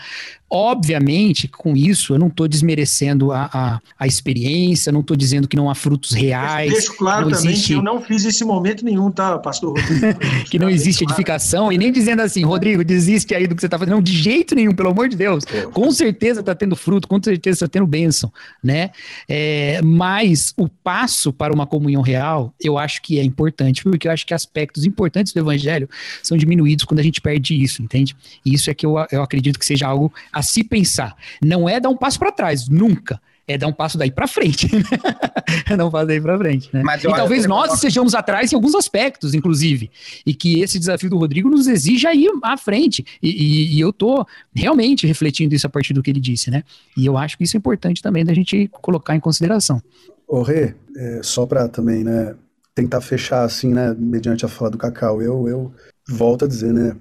Obviamente, 0.53 1.47
com 1.47 1.77
isso, 1.77 2.13
eu 2.13 2.19
não 2.19 2.27
estou 2.27 2.49
desmerecendo 2.49 3.31
a, 3.31 3.49
a, 3.53 3.81
a, 3.97 4.07
experiência, 4.09 4.91
não 4.91 5.01
estou 5.01 5.17
dizendo 5.17 5.47
que 5.47 5.57
não 5.57 5.71
há 5.71 5.77
frutos 5.77 6.11
reais. 6.11 6.73
Deixo 6.73 6.97
claro 6.97 7.31
também 7.31 7.53
existe... 7.53 7.69
que 7.69 7.73
eu 7.75 7.83
não 7.83 8.01
fiz 8.01 8.25
esse 8.25 8.45
momento 8.45 8.85
nenhum, 8.85 9.13
tá, 9.13 9.39
pastor 9.39 9.79
Rodrigo? 9.79 10.19
que 10.51 10.59
não 10.59 10.69
existe 10.69 11.05
edificação, 11.05 11.71
e 11.71 11.79
nem 11.79 11.93
dizendo 11.93 12.23
assim, 12.23 12.45
Rodrigo, 12.45 12.83
desiste 12.83 13.33
aí 13.33 13.47
do 13.47 13.55
que 13.55 13.61
você 13.61 13.69
está 13.69 13.79
fazendo. 13.79 13.95
Não, 13.95 14.03
de 14.03 14.13
jeito 14.13 14.57
nenhum, 14.57 14.75
pelo 14.75 14.91
amor 14.91 15.09
de 15.09 15.17
Deus. 15.17 15.45
É. 15.55 15.63
Com 15.67 15.93
certeza 15.93 16.41
está 16.41 16.53
tendo 16.53 16.75
fruto, 16.75 17.07
com 17.07 17.23
certeza 17.23 17.65
está 17.65 17.69
tendo 17.69 17.87
bênção, 17.87 18.33
né? 18.61 18.91
É, 19.29 19.81
mas 19.83 20.53
o 20.57 20.69
passo 20.69 21.33
para 21.33 21.55
uma 21.55 21.67
comunhão 21.67 22.03
real, 22.03 22.53
eu 22.61 22.77
acho 22.77 23.03
que 23.03 23.21
é 23.21 23.23
importante, 23.23 23.85
porque 23.85 24.09
eu 24.09 24.13
acho 24.13 24.27
que 24.27 24.35
aspectos 24.35 24.85
importantes 24.85 25.33
do 25.33 25.39
evangelho 25.39 25.89
são 26.25 26.37
diminuídos 26.37 26.85
quando 26.85 26.99
a 26.99 27.05
gente 27.05 27.21
perde 27.21 27.55
isso, 27.55 27.83
entende? 27.83 28.17
E 28.45 28.53
isso 28.53 28.69
é 28.69 28.75
que 28.75 28.85
eu, 28.85 28.97
eu 29.13 29.23
acredito 29.23 29.57
que 29.57 29.65
seja 29.65 29.87
algo 29.87 30.13
a 30.33 30.40
se 30.43 30.65
pensar. 30.65 31.15
Não 31.43 31.69
é 31.69 31.81
dar 31.81 31.89
um 31.89 31.97
passo 31.97 32.19
para 32.19 32.33
trás, 32.33 32.69
nunca. 32.69 33.21
É 33.47 33.59
dar 33.59 33.67
um 33.67 33.73
passo 33.73 33.99
daí 33.99 34.13
para 34.13 34.29
frente. 34.29 34.69
é 35.69 35.77
dar 35.77 35.87
um 35.87 35.91
passo 35.91 36.07
daí 36.07 36.21
para 36.21 36.39
frente. 36.39 36.71
Né? 36.73 36.83
e 37.03 37.09
talvez 37.09 37.47
nós 37.47 37.75
estejamos 37.75 38.15
atrás 38.15 38.53
em 38.53 38.55
alguns 38.55 38.77
aspectos, 38.77 39.35
inclusive. 39.35 39.91
E 40.25 40.33
que 40.33 40.61
esse 40.61 40.79
desafio 40.79 41.11
do 41.11 41.19
Rodrigo 41.19 41.51
nos 41.51 41.67
exija 41.67 42.15
ir 42.15 42.31
à 42.45 42.57
frente. 42.57 43.05
E, 43.21 43.29
e, 43.29 43.77
e 43.77 43.81
eu 43.81 43.93
tô 43.93 44.25
realmente 44.55 45.05
refletindo 45.05 45.53
isso 45.53 45.67
a 45.67 45.71
partir 45.71 45.93
do 45.93 46.03
que 46.03 46.11
ele 46.11 46.21
disse, 46.21 46.49
né? 46.49 46.63
E 46.97 47.05
eu 47.05 47.19
acho 47.19 47.37
que 47.37 47.43
isso 47.43 47.57
é 47.57 47.59
importante 47.59 48.01
também 48.01 48.25
da 48.25 48.33
gente 48.33 48.69
colocar 48.81 49.17
em 49.17 49.21
consideração. 49.21 49.83
Ô, 50.29 50.43
Rê, 50.43 50.75
é, 50.97 51.21
só 51.25 51.45
para 51.45 51.67
também, 51.67 52.05
né, 52.05 52.37
tentar 52.73 53.01
fechar 53.01 53.43
assim, 53.43 53.75
né, 53.75 53.95
mediante 53.99 54.45
a 54.45 54.49
fala 54.49 54.71
do 54.71 54.79
Cacau, 54.79 55.21
eu, 55.21 55.49
eu 55.49 55.73
volto 56.09 56.45
a 56.45 56.49
dizer, 56.49 56.73
né, 56.73 56.97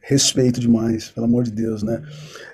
respeito 0.00 0.58
demais, 0.58 1.10
pelo 1.10 1.26
amor 1.26 1.44
de 1.44 1.50
Deus, 1.50 1.82
né? 1.82 2.02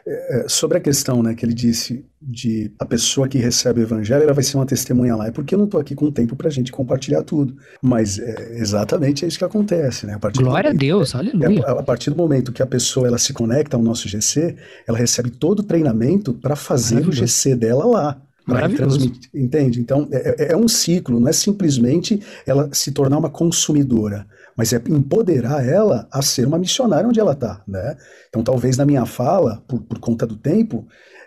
É, 0.05 0.41
é, 0.41 0.49
sobre 0.49 0.77
a 0.77 0.81
questão, 0.81 1.23
né, 1.23 1.33
que 1.33 1.45
ele 1.45 1.55
disse 1.55 2.05
de 2.21 2.73
a 2.81 2.85
pessoa 2.85 3.29
que 3.29 3.39
recebe 3.39 3.81
o 3.81 3.83
evangelho, 3.85 4.25
ela 4.25 4.33
vai 4.33 4.43
ser 4.43 4.57
uma 4.57 4.67
testemunha 4.67 5.15
lá. 5.15 5.29
É 5.29 5.31
porque 5.31 5.55
eu 5.55 5.59
não 5.59 5.67
estou 5.67 5.81
aqui 5.81 5.95
com 5.95 6.11
tempo 6.11 6.35
para 6.35 6.49
a 6.49 6.51
gente 6.51 6.73
compartilhar 6.73 7.23
tudo. 7.23 7.57
Mas 7.81 8.19
é, 8.19 8.59
exatamente 8.59 9.25
é 9.25 9.29
isso 9.29 9.39
que 9.39 9.45
acontece, 9.45 10.05
né? 10.05 10.15
A 10.15 10.19
Glória 10.19 10.49
momento, 10.49 10.67
a 10.67 10.73
Deus, 10.73 11.15
aleluia. 11.15 11.65
A, 11.65 11.79
a, 11.79 11.83
partir 11.83 12.11
do 12.11 12.17
momento 12.17 12.51
que 12.51 12.63
a 12.63 12.67
pessoa 12.67 13.07
ela 13.07 13.19
se 13.19 13.33
conecta 13.33 13.77
ao 13.77 13.83
nosso 13.83 14.09
GC, 14.09 14.57
ela 14.87 14.99
recebe 14.99 15.31
todo 15.31 15.61
o 15.61 15.63
treinamento 15.63 16.35
para 16.35 16.57
fazer 16.57 17.07
o 17.07 17.13
GC 17.13 17.55
dela 17.55 17.87
lá. 17.87 18.23
Maravilhoso. 18.55 19.13
Entende? 19.35 19.81
Então, 19.81 20.09
é, 20.11 20.47
é, 20.47 20.53
é 20.53 20.57
um 20.57 20.69
ciclo, 20.69 21.21
não 21.21 21.29
é 21.29 21.33
simplesmente 21.33 22.23
ela 22.47 22.69
se 22.73 22.93
tornar 22.93 23.19
uma 23.19 23.31
consumidora 23.31 24.27
mas 24.59 24.73
é 24.73 24.83
empoderar 24.89 25.65
ela 25.65 26.09
a 26.11 26.21
ser 26.21 26.45
uma 26.45 26.59
missionária 26.59 27.09
onde 27.09 27.21
ela 27.21 27.31
está, 27.31 27.63
né? 27.65 27.97
Então, 28.29 28.43
talvez 28.43 28.77
na 28.77 28.85
minha 28.85 29.07
fala, 29.07 29.63
por, 29.69 29.81
por 29.83 30.01
conta 30.01 30.27
do 30.27 30.37
tempo, 30.37 30.85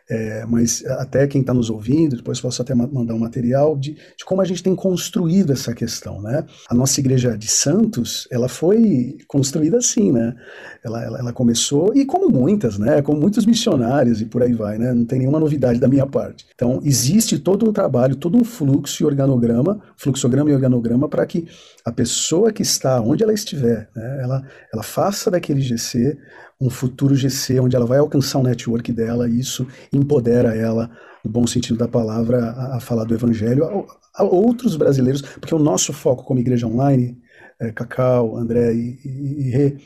é, 0.10 0.46
mas 0.46 0.84
até 0.86 1.28
quem 1.28 1.42
está 1.42 1.54
nos 1.54 1.70
ouvindo, 1.70 2.18
depois 2.18 2.40
posso 2.40 2.62
até 2.62 2.74
mandar 2.74 3.14
um 3.14 3.20
material 3.20 3.78
de, 3.78 3.94
de, 3.94 4.26
como 4.26 4.42
a 4.42 4.46
gente 4.46 4.64
tem 4.64 4.76
construído 4.76 5.54
essa 5.54 5.74
questão, 5.74 6.22
né? 6.22 6.46
A 6.70 6.76
nossa 6.76 7.00
igreja 7.00 7.38
de 7.38 7.48
Santos, 7.48 8.28
ela 8.32 8.50
foi 8.50 9.18
construída 9.28 9.78
assim, 9.78 10.12
né? 10.12 10.36
Ela, 10.84 11.04
ela, 11.04 11.20
ela, 11.20 11.34
começou, 11.34 11.96
e 11.96 12.06
como 12.06 12.30
muitas, 12.30 12.78
né? 12.78 13.02
Como 13.02 13.20
muitos 13.20 13.46
missionários 13.46 14.22
e 14.22 14.26
por 14.26 14.44
aí 14.44 14.54
vai, 14.54 14.78
né? 14.78 14.94
Não 14.94 15.06
tem 15.06 15.20
nenhuma 15.20 15.40
novidade 15.40 15.80
da 15.80 15.88
minha 15.88 16.06
parte. 16.06 16.46
Então, 16.54 16.82
existe 16.84 17.40
todo 17.40 17.70
um 17.70 17.74
trabalho, 17.74 18.16
todo 18.16 18.38
um 18.38 18.44
fluxo 18.44 19.04
e 19.04 19.06
organograma, 19.06 19.82
fluxograma 19.96 20.50
e 20.50 20.54
organograma 20.54 21.08
para 21.08 21.26
que 21.26 21.48
a 21.86 21.92
pessoa 21.92 22.52
que 22.52 22.62
está 22.62 23.00
onde 23.00 23.24
ela 23.24 23.34
estiver, 23.34 23.90
né? 23.96 24.20
Ela, 24.22 24.44
ela 24.74 24.84
faça 24.84 25.32
daquele 25.32 25.62
GC 25.62 26.18
um 26.62 26.70
futuro 26.70 27.16
GC, 27.16 27.60
onde 27.60 27.76
ela 27.76 27.88
vai 27.88 27.98
alcançar 27.98 28.38
o 28.38 28.44
network 28.44 28.94
dela 28.94 29.28
e 29.28 29.40
isso 29.40 29.68
empodera 29.92 30.56
ela, 30.56 30.92
no 31.26 31.32
bom 31.32 31.48
sentido 31.48 31.78
da 31.78 31.88
palavra, 31.88 32.52
a, 32.52 32.78
a 32.78 32.80
falar 32.80 33.04
do 33.04 33.16
evangelho 33.16 33.66
a, 33.66 34.22
a, 34.22 34.24
outros 34.24 34.76
brasileiros, 34.76 35.22
porque 35.22 35.56
o 35.56 35.60
nosso 35.60 35.92
foco 35.92 36.24
como 36.24 36.40
igreja 36.40 36.68
online, 36.68 37.18
é, 37.60 37.72
Cacau, 37.72 38.38
André 38.38 38.74
e, 38.74 39.00
e, 39.04 39.48
e 39.48 39.50
Rê, 39.50 39.78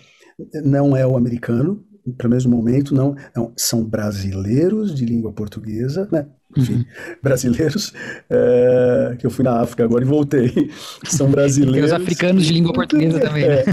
não 0.65 0.95
é 0.95 1.07
o 1.07 1.15
americano, 1.15 1.81
para 2.17 2.27
o 2.27 2.29
mesmo 2.29 2.55
momento, 2.55 2.93
não, 2.93 3.15
não, 3.35 3.51
são 3.57 3.83
brasileiros 3.83 4.93
de 4.93 5.05
língua 5.05 5.31
portuguesa, 5.31 6.07
né? 6.11 6.27
Enfim, 6.55 6.75
uhum. 6.75 6.85
brasileiros, 7.21 7.93
é, 8.29 9.15
que 9.19 9.25
eu 9.25 9.31
fui 9.31 9.43
na 9.43 9.59
África 9.59 9.83
agora 9.83 10.03
e 10.03 10.07
voltei, 10.07 10.71
são 11.05 11.29
brasileiros. 11.29 11.75
Tem 11.75 11.83
os 11.83 11.91
africanos 11.91 12.45
de 12.45 12.53
língua 12.53 12.71
portuguesa 12.71 13.19
também, 13.19 13.47
né? 13.47 13.63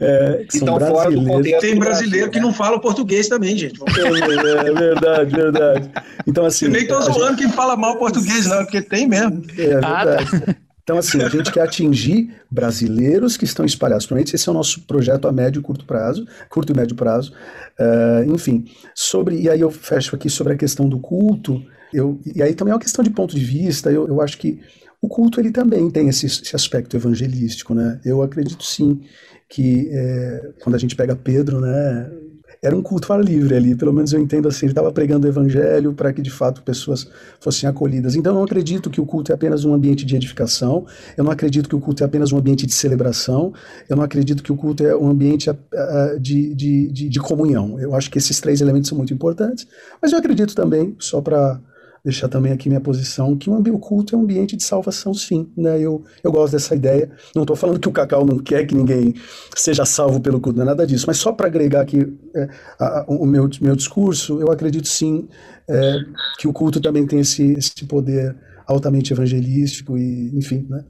É, 0.00 0.40
é, 0.40 0.46
são 0.56 0.78
brasileiros. 0.78 1.60
Tem 1.60 1.78
brasileiro 1.78 2.30
que 2.30 2.40
não 2.40 2.52
fala 2.52 2.80
português 2.80 3.28
também, 3.28 3.58
gente. 3.58 3.80
É, 3.82 4.68
é 4.68 4.72
verdade, 4.72 5.34
verdade. 5.34 5.90
Então, 6.26 6.46
assim. 6.46 6.66
Eu 6.66 6.70
nem 6.70 6.82
estou 6.82 7.02
zoando 7.02 7.30
gente... 7.30 7.38
quem 7.38 7.52
fala 7.52 7.76
mal 7.76 7.96
português, 7.98 8.46
não, 8.46 8.62
porque 8.62 8.80
tem 8.80 9.08
mesmo. 9.08 9.42
É, 9.58 9.62
é 9.62 9.66
verdade. 9.66 10.36
Ah, 10.36 10.44
tá. 10.44 10.56
Então, 10.82 10.98
assim, 10.98 11.22
a 11.22 11.28
gente 11.28 11.52
quer 11.52 11.62
atingir 11.62 12.34
brasileiros 12.50 13.36
que 13.36 13.44
estão 13.44 13.64
espalhados. 13.64 14.06
Provavelmente 14.06 14.34
esse 14.34 14.48
é 14.48 14.52
o 14.52 14.54
nosso 14.54 14.80
projeto 14.82 15.28
a 15.28 15.32
médio 15.32 15.60
e 15.60 15.62
curto 15.62 15.84
prazo, 15.84 16.26
curto 16.48 16.72
e 16.72 16.76
médio 16.76 16.96
prazo. 16.96 17.32
Uh, 17.78 18.34
enfim, 18.34 18.64
sobre. 18.94 19.40
E 19.40 19.48
aí 19.48 19.60
eu 19.60 19.70
fecho 19.70 20.16
aqui 20.16 20.28
sobre 20.28 20.54
a 20.54 20.56
questão 20.56 20.88
do 20.88 20.98
culto. 20.98 21.62
Eu, 21.92 22.20
e 22.34 22.42
aí 22.42 22.54
também 22.54 22.72
é 22.72 22.74
uma 22.74 22.80
questão 22.80 23.04
de 23.04 23.10
ponto 23.10 23.34
de 23.34 23.44
vista. 23.44 23.90
Eu, 23.90 24.06
eu 24.08 24.20
acho 24.20 24.38
que 24.38 24.60
o 25.00 25.08
culto 25.08 25.40
ele 25.40 25.50
também 25.50 25.90
tem 25.90 26.08
esse, 26.08 26.26
esse 26.26 26.54
aspecto 26.54 26.96
evangelístico, 26.96 27.74
né? 27.74 28.00
Eu 28.04 28.22
acredito 28.22 28.62
sim 28.64 29.00
que 29.48 29.88
é, 29.90 30.52
quando 30.62 30.76
a 30.76 30.78
gente 30.78 30.94
pega 30.94 31.16
Pedro, 31.16 31.60
né? 31.60 32.10
Era 32.62 32.76
um 32.76 32.82
culto 32.82 33.12
ar 33.12 33.24
livre 33.24 33.54
ali, 33.54 33.74
pelo 33.74 33.92
menos 33.92 34.12
eu 34.12 34.20
entendo 34.20 34.46
assim, 34.46 34.66
ele 34.66 34.72
estava 34.72 34.92
pregando 34.92 35.26
o 35.26 35.30
evangelho 35.30 35.94
para 35.94 36.12
que 36.12 36.20
de 36.20 36.30
fato 36.30 36.62
pessoas 36.62 37.08
fossem 37.40 37.68
acolhidas. 37.68 38.14
Então 38.14 38.32
eu 38.32 38.36
não 38.36 38.44
acredito 38.44 38.90
que 38.90 39.00
o 39.00 39.06
culto 39.06 39.32
é 39.32 39.34
apenas 39.34 39.64
um 39.64 39.72
ambiente 39.72 40.04
de 40.04 40.14
edificação, 40.14 40.86
eu 41.16 41.24
não 41.24 41.32
acredito 41.32 41.68
que 41.68 41.74
o 41.74 41.80
culto 41.80 42.02
é 42.02 42.06
apenas 42.06 42.32
um 42.32 42.38
ambiente 42.38 42.66
de 42.66 42.74
celebração, 42.74 43.52
eu 43.88 43.96
não 43.96 44.04
acredito 44.04 44.42
que 44.42 44.52
o 44.52 44.56
culto 44.56 44.84
é 44.84 44.94
um 44.94 45.08
ambiente 45.08 45.48
uh, 45.48 45.56
de, 46.20 46.54
de, 46.54 46.88
de, 46.92 47.08
de 47.08 47.20
comunhão. 47.20 47.80
Eu 47.80 47.94
acho 47.94 48.10
que 48.10 48.18
esses 48.18 48.40
três 48.40 48.60
elementos 48.60 48.88
são 48.88 48.98
muito 48.98 49.14
importantes, 49.14 49.66
mas 50.00 50.12
eu 50.12 50.18
acredito 50.18 50.54
também, 50.54 50.94
só 50.98 51.20
para 51.22 51.58
deixar 52.04 52.28
também 52.28 52.52
aqui 52.52 52.68
minha 52.68 52.80
posição, 52.80 53.36
que 53.36 53.50
o 53.50 53.78
culto 53.78 54.14
é 54.14 54.18
um 54.18 54.22
ambiente 54.22 54.56
de 54.56 54.64
salvação, 54.64 55.12
sim. 55.12 55.50
Né? 55.56 55.80
Eu, 55.80 56.04
eu 56.22 56.32
gosto 56.32 56.52
dessa 56.52 56.74
ideia. 56.74 57.10
Não 57.34 57.42
estou 57.42 57.56
falando 57.56 57.78
que 57.78 57.88
o 57.88 57.92
Cacau 57.92 58.24
não 58.24 58.38
quer 58.38 58.66
que 58.66 58.74
ninguém 58.74 59.14
seja 59.54 59.84
salvo 59.84 60.20
pelo 60.20 60.40
culto, 60.40 60.58
não 60.58 60.64
é 60.64 60.66
nada 60.66 60.86
disso, 60.86 61.04
mas 61.06 61.18
só 61.18 61.32
para 61.32 61.46
agregar 61.46 61.82
aqui 61.82 62.06
é, 62.34 62.48
a, 62.78 63.00
a, 63.00 63.04
o 63.06 63.26
meu, 63.26 63.48
meu 63.60 63.76
discurso, 63.76 64.40
eu 64.40 64.50
acredito 64.50 64.88
sim 64.88 65.28
é, 65.68 65.98
que 66.38 66.48
o 66.48 66.52
culto 66.52 66.80
também 66.80 67.06
tem 67.06 67.20
esse, 67.20 67.52
esse 67.52 67.84
poder 67.84 68.36
altamente 68.66 69.12
evangelístico 69.12 69.98
e, 69.98 70.36
enfim, 70.36 70.66
né? 70.68 70.84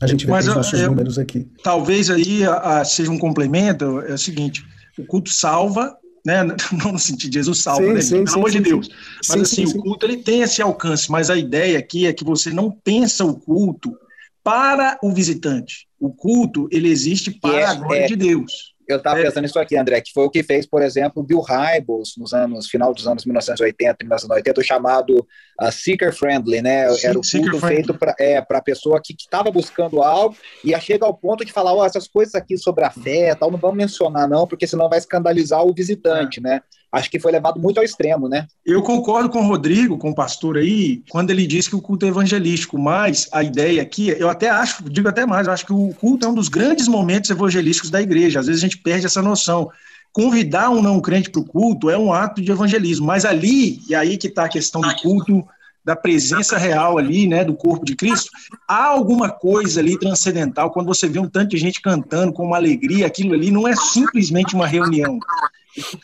A 0.00 0.06
gente 0.06 0.26
vê 0.26 0.32
os 0.32 0.46
nossos 0.46 0.78
eu, 0.78 0.88
números 0.88 1.18
aqui. 1.18 1.48
Talvez 1.62 2.10
aí 2.10 2.44
a, 2.44 2.84
seja 2.84 3.10
um 3.10 3.18
complemento, 3.18 4.00
é 4.02 4.12
o 4.12 4.18
seguinte, 4.18 4.62
o 4.98 5.06
culto 5.06 5.30
salva, 5.30 5.96
né? 6.26 6.42
Não 6.84 6.92
no 6.92 6.98
sentido 6.98 7.30
de 7.30 7.38
Jesus 7.38 7.62
salva, 7.62 7.86
sim, 7.86 7.92
né? 7.92 8.00
Sim, 8.02 8.14
Pelo 8.16 8.28
sim, 8.28 8.34
amor 8.34 8.50
de 8.50 8.60
Deus. 8.60 8.88
Mas 9.28 9.40
assim, 9.42 9.64
o 9.64 9.78
culto 9.78 10.04
ele 10.04 10.16
tem 10.18 10.42
esse 10.42 10.60
alcance, 10.60 11.10
mas 11.10 11.30
a 11.30 11.36
ideia 11.36 11.78
aqui 11.78 12.06
é 12.06 12.12
que 12.12 12.24
você 12.24 12.50
não 12.50 12.70
pensa 12.70 13.24
o 13.24 13.38
culto 13.38 13.96
para 14.42 14.98
o 15.02 15.12
visitante. 15.12 15.86
O 15.98 16.12
culto, 16.12 16.68
ele 16.72 16.88
existe 16.88 17.30
para 17.30 17.60
é, 17.60 17.64
a 17.64 17.74
glória 17.74 18.04
é, 18.04 18.06
de 18.06 18.16
Deus. 18.16 18.74
Eu 18.88 18.98
estava 18.98 19.20
é. 19.20 19.24
pensando 19.24 19.42
nisso 19.42 19.58
aqui, 19.58 19.76
André, 19.76 20.00
que 20.00 20.12
foi 20.12 20.24
o 20.24 20.30
que 20.30 20.42
fez, 20.42 20.66
por 20.66 20.82
exemplo, 20.82 21.22
Bill 21.22 21.40
Hybels 21.40 22.14
nos 22.16 22.32
anos, 22.32 22.68
final 22.68 22.94
dos 22.94 23.06
anos 23.06 23.24
1980 23.24 23.96
1990, 24.02 24.60
o 24.60 24.64
chamado 24.64 25.26
uh, 25.60 25.72
Seeker 25.72 26.14
Friendly, 26.14 26.62
né? 26.62 26.88
Sim, 26.90 27.06
Era 27.08 27.18
o 27.18 27.22
culto 27.22 27.66
feito 27.66 27.94
para 27.94 28.14
é, 28.18 28.36
a 28.36 28.62
pessoa 28.62 29.00
que 29.02 29.12
estava 29.12 29.50
buscando 29.50 30.02
algo 30.02 30.36
e 30.64 30.78
chega 30.80 31.04
ao 31.04 31.14
ponto 31.14 31.44
de 31.44 31.52
falar, 31.52 31.72
ó, 31.72 31.82
oh, 31.82 31.84
essas 31.84 32.06
coisas 32.06 32.34
aqui 32.34 32.56
sobre 32.56 32.84
a 32.84 32.90
fé 32.90 33.34
tal, 33.34 33.50
não 33.50 33.58
vamos 33.58 33.76
mencionar 33.76 34.28
não, 34.28 34.46
porque 34.46 34.66
senão 34.66 34.88
vai 34.88 34.98
escandalizar 34.98 35.64
o 35.64 35.74
visitante, 35.74 36.38
é. 36.40 36.42
né? 36.42 36.60
Acho 36.96 37.10
que 37.10 37.20
foi 37.20 37.30
levado 37.30 37.60
muito 37.60 37.78
ao 37.78 37.84
extremo, 37.84 38.28
né? 38.28 38.46
Eu 38.64 38.82
concordo 38.82 39.28
com 39.28 39.40
o 39.40 39.46
Rodrigo, 39.46 39.98
com 39.98 40.10
o 40.10 40.14
pastor 40.14 40.56
aí, 40.56 41.02
quando 41.08 41.30
ele 41.30 41.46
diz 41.46 41.68
que 41.68 41.76
o 41.76 41.80
culto 41.80 42.06
é 42.06 42.08
evangelístico, 42.08 42.78
mas 42.78 43.28
a 43.32 43.42
ideia 43.42 43.82
aqui, 43.82 44.08
eu 44.08 44.28
até 44.28 44.48
acho, 44.48 44.82
digo 44.88 45.08
até 45.08 45.24
mais, 45.26 45.46
eu 45.46 45.52
acho 45.52 45.66
que 45.66 45.72
o 45.72 45.94
culto 45.94 46.26
é 46.26 46.30
um 46.30 46.34
dos 46.34 46.48
grandes 46.48 46.88
momentos 46.88 47.30
evangelísticos 47.30 47.90
da 47.90 48.02
igreja. 48.02 48.40
Às 48.40 48.46
vezes 48.46 48.62
a 48.62 48.66
gente 48.66 48.78
perde 48.78 49.06
essa 49.06 49.22
noção. 49.22 49.70
Convidar 50.12 50.70
um 50.70 50.80
não 50.80 51.00
crente 51.00 51.30
para 51.30 51.40
o 51.40 51.44
culto 51.44 51.90
é 51.90 51.98
um 51.98 52.12
ato 52.12 52.40
de 52.40 52.50
evangelismo, 52.50 53.06
mas 53.06 53.24
ali, 53.24 53.80
e 53.88 53.94
aí 53.94 54.16
que 54.16 54.28
está 54.28 54.46
a 54.46 54.48
questão 54.48 54.80
do 54.80 54.96
culto, 54.96 55.46
da 55.84 55.94
presença 55.94 56.58
real 56.58 56.98
ali, 56.98 57.28
né, 57.28 57.44
do 57.44 57.54
corpo 57.54 57.84
de 57.84 57.94
Cristo, 57.94 58.28
há 58.66 58.86
alguma 58.86 59.30
coisa 59.30 59.78
ali 59.78 59.96
transcendental. 59.96 60.72
Quando 60.72 60.88
você 60.88 61.08
vê 61.08 61.20
um 61.20 61.28
tanto 61.28 61.50
de 61.50 61.58
gente 61.58 61.80
cantando 61.80 62.32
com 62.32 62.44
uma 62.44 62.56
alegria, 62.56 63.06
aquilo 63.06 63.34
ali 63.34 63.52
não 63.52 63.68
é 63.68 63.76
simplesmente 63.76 64.52
uma 64.56 64.66
reunião 64.66 65.20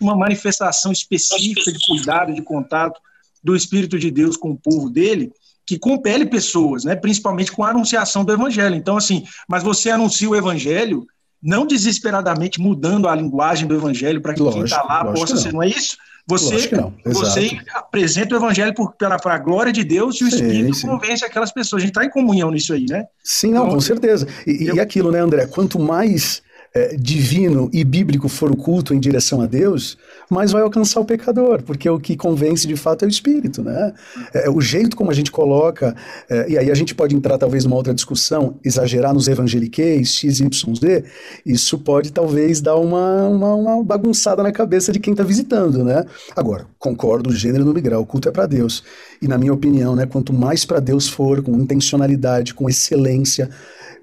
uma 0.01 0.17
manifestação 0.17 0.93
específica 0.93 1.73
de 1.73 1.87
cuidado, 1.87 2.35
de 2.35 2.43
contato 2.43 3.01
do 3.43 3.57
Espírito 3.57 3.99
de 3.99 4.11
Deus 4.11 4.37
com 4.37 4.51
o 4.51 4.57
povo 4.57 4.89
dele, 4.89 5.33
que 5.67 5.79
compele 5.79 6.27
pessoas, 6.27 6.85
né, 6.85 6.95
principalmente 6.95 7.53
com 7.53 7.65
a 7.65 7.71
anunciação 7.71 8.25
do 8.25 8.33
Evangelho. 8.33 8.75
Então, 8.75 8.97
assim, 8.97 9.25
mas 9.49 9.63
você 9.63 9.91
anuncia 9.91 10.29
o 10.29 10.37
Evangelho 10.37 11.07
não 11.43 11.67
desesperadamente 11.67 12.61
mudando 12.61 13.09
a 13.09 13.15
linguagem 13.15 13.67
do 13.67 13.75
Evangelho 13.75 14.21
para 14.21 14.35
que 14.35 14.43
lógico, 14.43 14.59
quem 14.59 14.65
está 14.65 14.83
lá 14.83 15.05
possa 15.13 15.37
ser, 15.37 15.53
não 15.53 15.63
é 15.63 15.69
isso? 15.69 15.97
Você, 16.27 16.71
você 17.05 17.59
apresenta 17.75 18.35
o 18.35 18.39
evangelho 18.39 18.73
para 18.97 19.35
a 19.35 19.39
glória 19.39 19.73
de 19.73 19.83
Deus 19.83 20.21
e 20.21 20.25
o 20.25 20.31
sim, 20.31 20.37
Espírito 20.37 20.75
sim. 20.75 20.87
convence 20.87 21.25
aquelas 21.25 21.51
pessoas. 21.51 21.83
A 21.83 21.85
gente 21.85 21.91
está 21.91 22.05
em 22.05 22.11
comunhão 22.11 22.51
nisso 22.51 22.73
aí, 22.73 22.87
né? 22.89 23.07
Sim, 23.25 23.51
não, 23.51 23.65
então, 23.65 23.75
com 23.75 23.81
certeza. 23.81 24.29
E, 24.47 24.69
eu, 24.69 24.77
e 24.77 24.81
aquilo, 24.81 25.11
né, 25.11 25.19
André? 25.19 25.47
Quanto 25.47 25.81
mais 25.81 26.41
é, 26.75 26.97
divino 26.97 27.69
e 27.73 27.85
bíblico 27.85 28.29
for 28.29 28.51
o 28.51 28.57
culto 28.57 28.95
em 28.95 29.01
direção 29.01 29.41
a 29.43 29.47
Deus, 29.47 29.99
mais 30.31 30.53
vai 30.53 30.63
alcançar 30.63 31.01
o 31.01 31.05
pecador, 31.05 31.63
porque 31.63 31.89
o 31.89 32.01
que 32.01 32.17
convence 32.17 32.67
de 32.67 32.77
fato 32.77 33.05
é 33.05 33.07
o 33.07 33.11
Espírito, 33.11 33.63
né? 33.63 33.93
É, 34.33 34.49
o 34.49 34.61
jeito 34.61 34.97
como 34.97 35.11
a 35.11 35.15
gente 35.15 35.31
coloca, 35.31 35.95
é, 36.31 36.51
e 36.51 36.59
aí 36.59 36.71
a 36.71 36.75
gente 36.75 36.95
pode 36.95 37.15
entrar 37.15 37.37
talvez 37.37 37.65
numa 37.65 37.77
outra 37.77 37.93
discussão, 37.93 38.59
exagerar 38.65 39.13
nos 39.13 39.29
evangeliqueis, 39.29 40.15
x, 40.15 40.41
y, 40.41 40.75
z, 40.75 41.05
isso 41.45 41.79
pode 41.79 42.11
talvez 42.11 42.61
dar 42.61 42.77
uma, 42.77 43.29
uma, 43.29 43.55
uma 43.55 43.85
bagunçada 43.85 44.43
na 44.43 44.53
cabeça 44.53 44.93
de 44.93 44.99
quem 44.99 45.13
está 45.13 45.25
visitando, 45.25 45.85
né? 45.85 46.05
Agora, 46.35 46.67
concordo, 46.79 47.35
gênero 47.35 47.65
no 47.65 47.73
grau, 47.75 48.03
o 48.03 48.07
culto 48.07 48.29
é 48.29 48.33
para 48.33 48.47
Deus. 48.47 48.83
E 49.21 49.29
na 49.29 49.37
minha 49.37 49.53
opinião, 49.53 49.95
né, 49.95 50.07
quanto 50.07 50.33
mais 50.33 50.65
para 50.65 50.81
Deus 50.81 51.09
for, 51.09 51.43
com 51.43 51.53
intencionalidade, 51.53 52.55
com 52.55 52.69
excelência, 52.69 53.51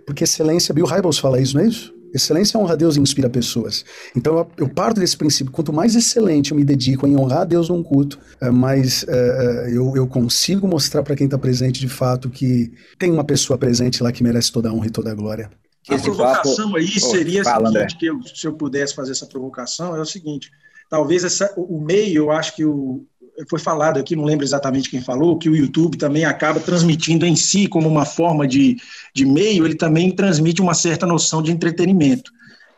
porque 0.05 0.23
excelência, 0.23 0.73
Bill 0.73 0.85
Hybels 0.85 1.19
fala 1.19 1.39
isso, 1.39 1.55
não 1.55 1.63
é 1.63 1.67
isso? 1.67 1.99
Excelência 2.13 2.59
honra 2.59 2.73
a 2.73 2.75
Deus 2.75 2.95
e 2.95 2.99
inspira 2.99 3.29
pessoas. 3.29 3.85
Então 4.15 4.37
eu, 4.37 4.51
eu, 4.57 4.69
parto 4.69 4.99
desse 4.99 5.17
princípio. 5.17 5.51
Quanto 5.51 5.71
mais 5.71 5.95
excelente 5.95 6.51
eu 6.51 6.57
me 6.57 6.63
dedico 6.63 7.07
em 7.07 7.15
honrar 7.15 7.41
a 7.41 7.45
Deus 7.45 7.69
num 7.69 7.83
culto, 7.83 8.19
é, 8.41 8.49
mais 8.49 9.05
é, 9.07 9.67
é 9.67 9.77
eu, 9.77 9.95
eu, 9.95 10.07
consigo 10.07 10.67
mostrar 10.67 11.03
para 11.03 11.15
quem 11.15 11.25
está 11.25 11.37
presente 11.37 11.79
de 11.79 11.89
fato 11.89 12.29
que 12.29 12.71
tem 12.97 13.11
uma 13.11 13.23
pessoa 13.23 13.57
presente 13.57 14.01
lá 14.01 14.11
que 14.11 14.23
merece 14.23 14.51
toda 14.51 14.69
a 14.69 14.73
honra 14.73 14.87
e 14.87 14.91
toda 14.91 15.11
a 15.11 15.15
glória. 15.15 15.49
A 15.87 15.97
provocação 15.97 16.75
aí 16.75 16.99
seria 16.99 17.43
Fala, 17.43 17.71
seguinte, 17.71 17.97
que 17.97 18.05
eu, 18.05 18.21
se 18.23 18.45
eu 18.45 18.53
pudesse 18.53 18.93
fazer 18.93 19.11
essa 19.11 19.25
provocação, 19.25 19.95
é 19.95 20.01
o 20.01 20.05
seguinte: 20.05 20.51
talvez 20.89 21.23
essa, 21.23 21.53
o 21.57 21.79
meio, 21.79 22.23
eu 22.23 22.31
acho 22.31 22.55
que 22.55 22.65
o, 22.65 23.05
foi 23.48 23.60
falado 23.60 24.00
aqui, 24.00 24.15
não 24.15 24.25
lembro 24.25 24.46
exatamente 24.46 24.89
quem 24.89 25.01
falou, 25.01 25.38
que 25.38 25.50
o 25.50 25.55
YouTube 25.55 25.98
também 25.98 26.25
acaba 26.25 26.60
transmitindo 26.60 27.25
em 27.25 27.36
si, 27.36 27.67
como 27.67 27.88
uma 27.88 28.05
forma 28.05 28.48
de, 28.48 28.77
de 29.13 29.25
meio, 29.25 29.65
ele 29.65 29.75
também 29.75 30.12
transmite 30.12 30.62
uma 30.62 30.74
certa 30.74 31.05
noção 31.05 31.41
de 31.41 31.51
entretenimento. 31.51 32.31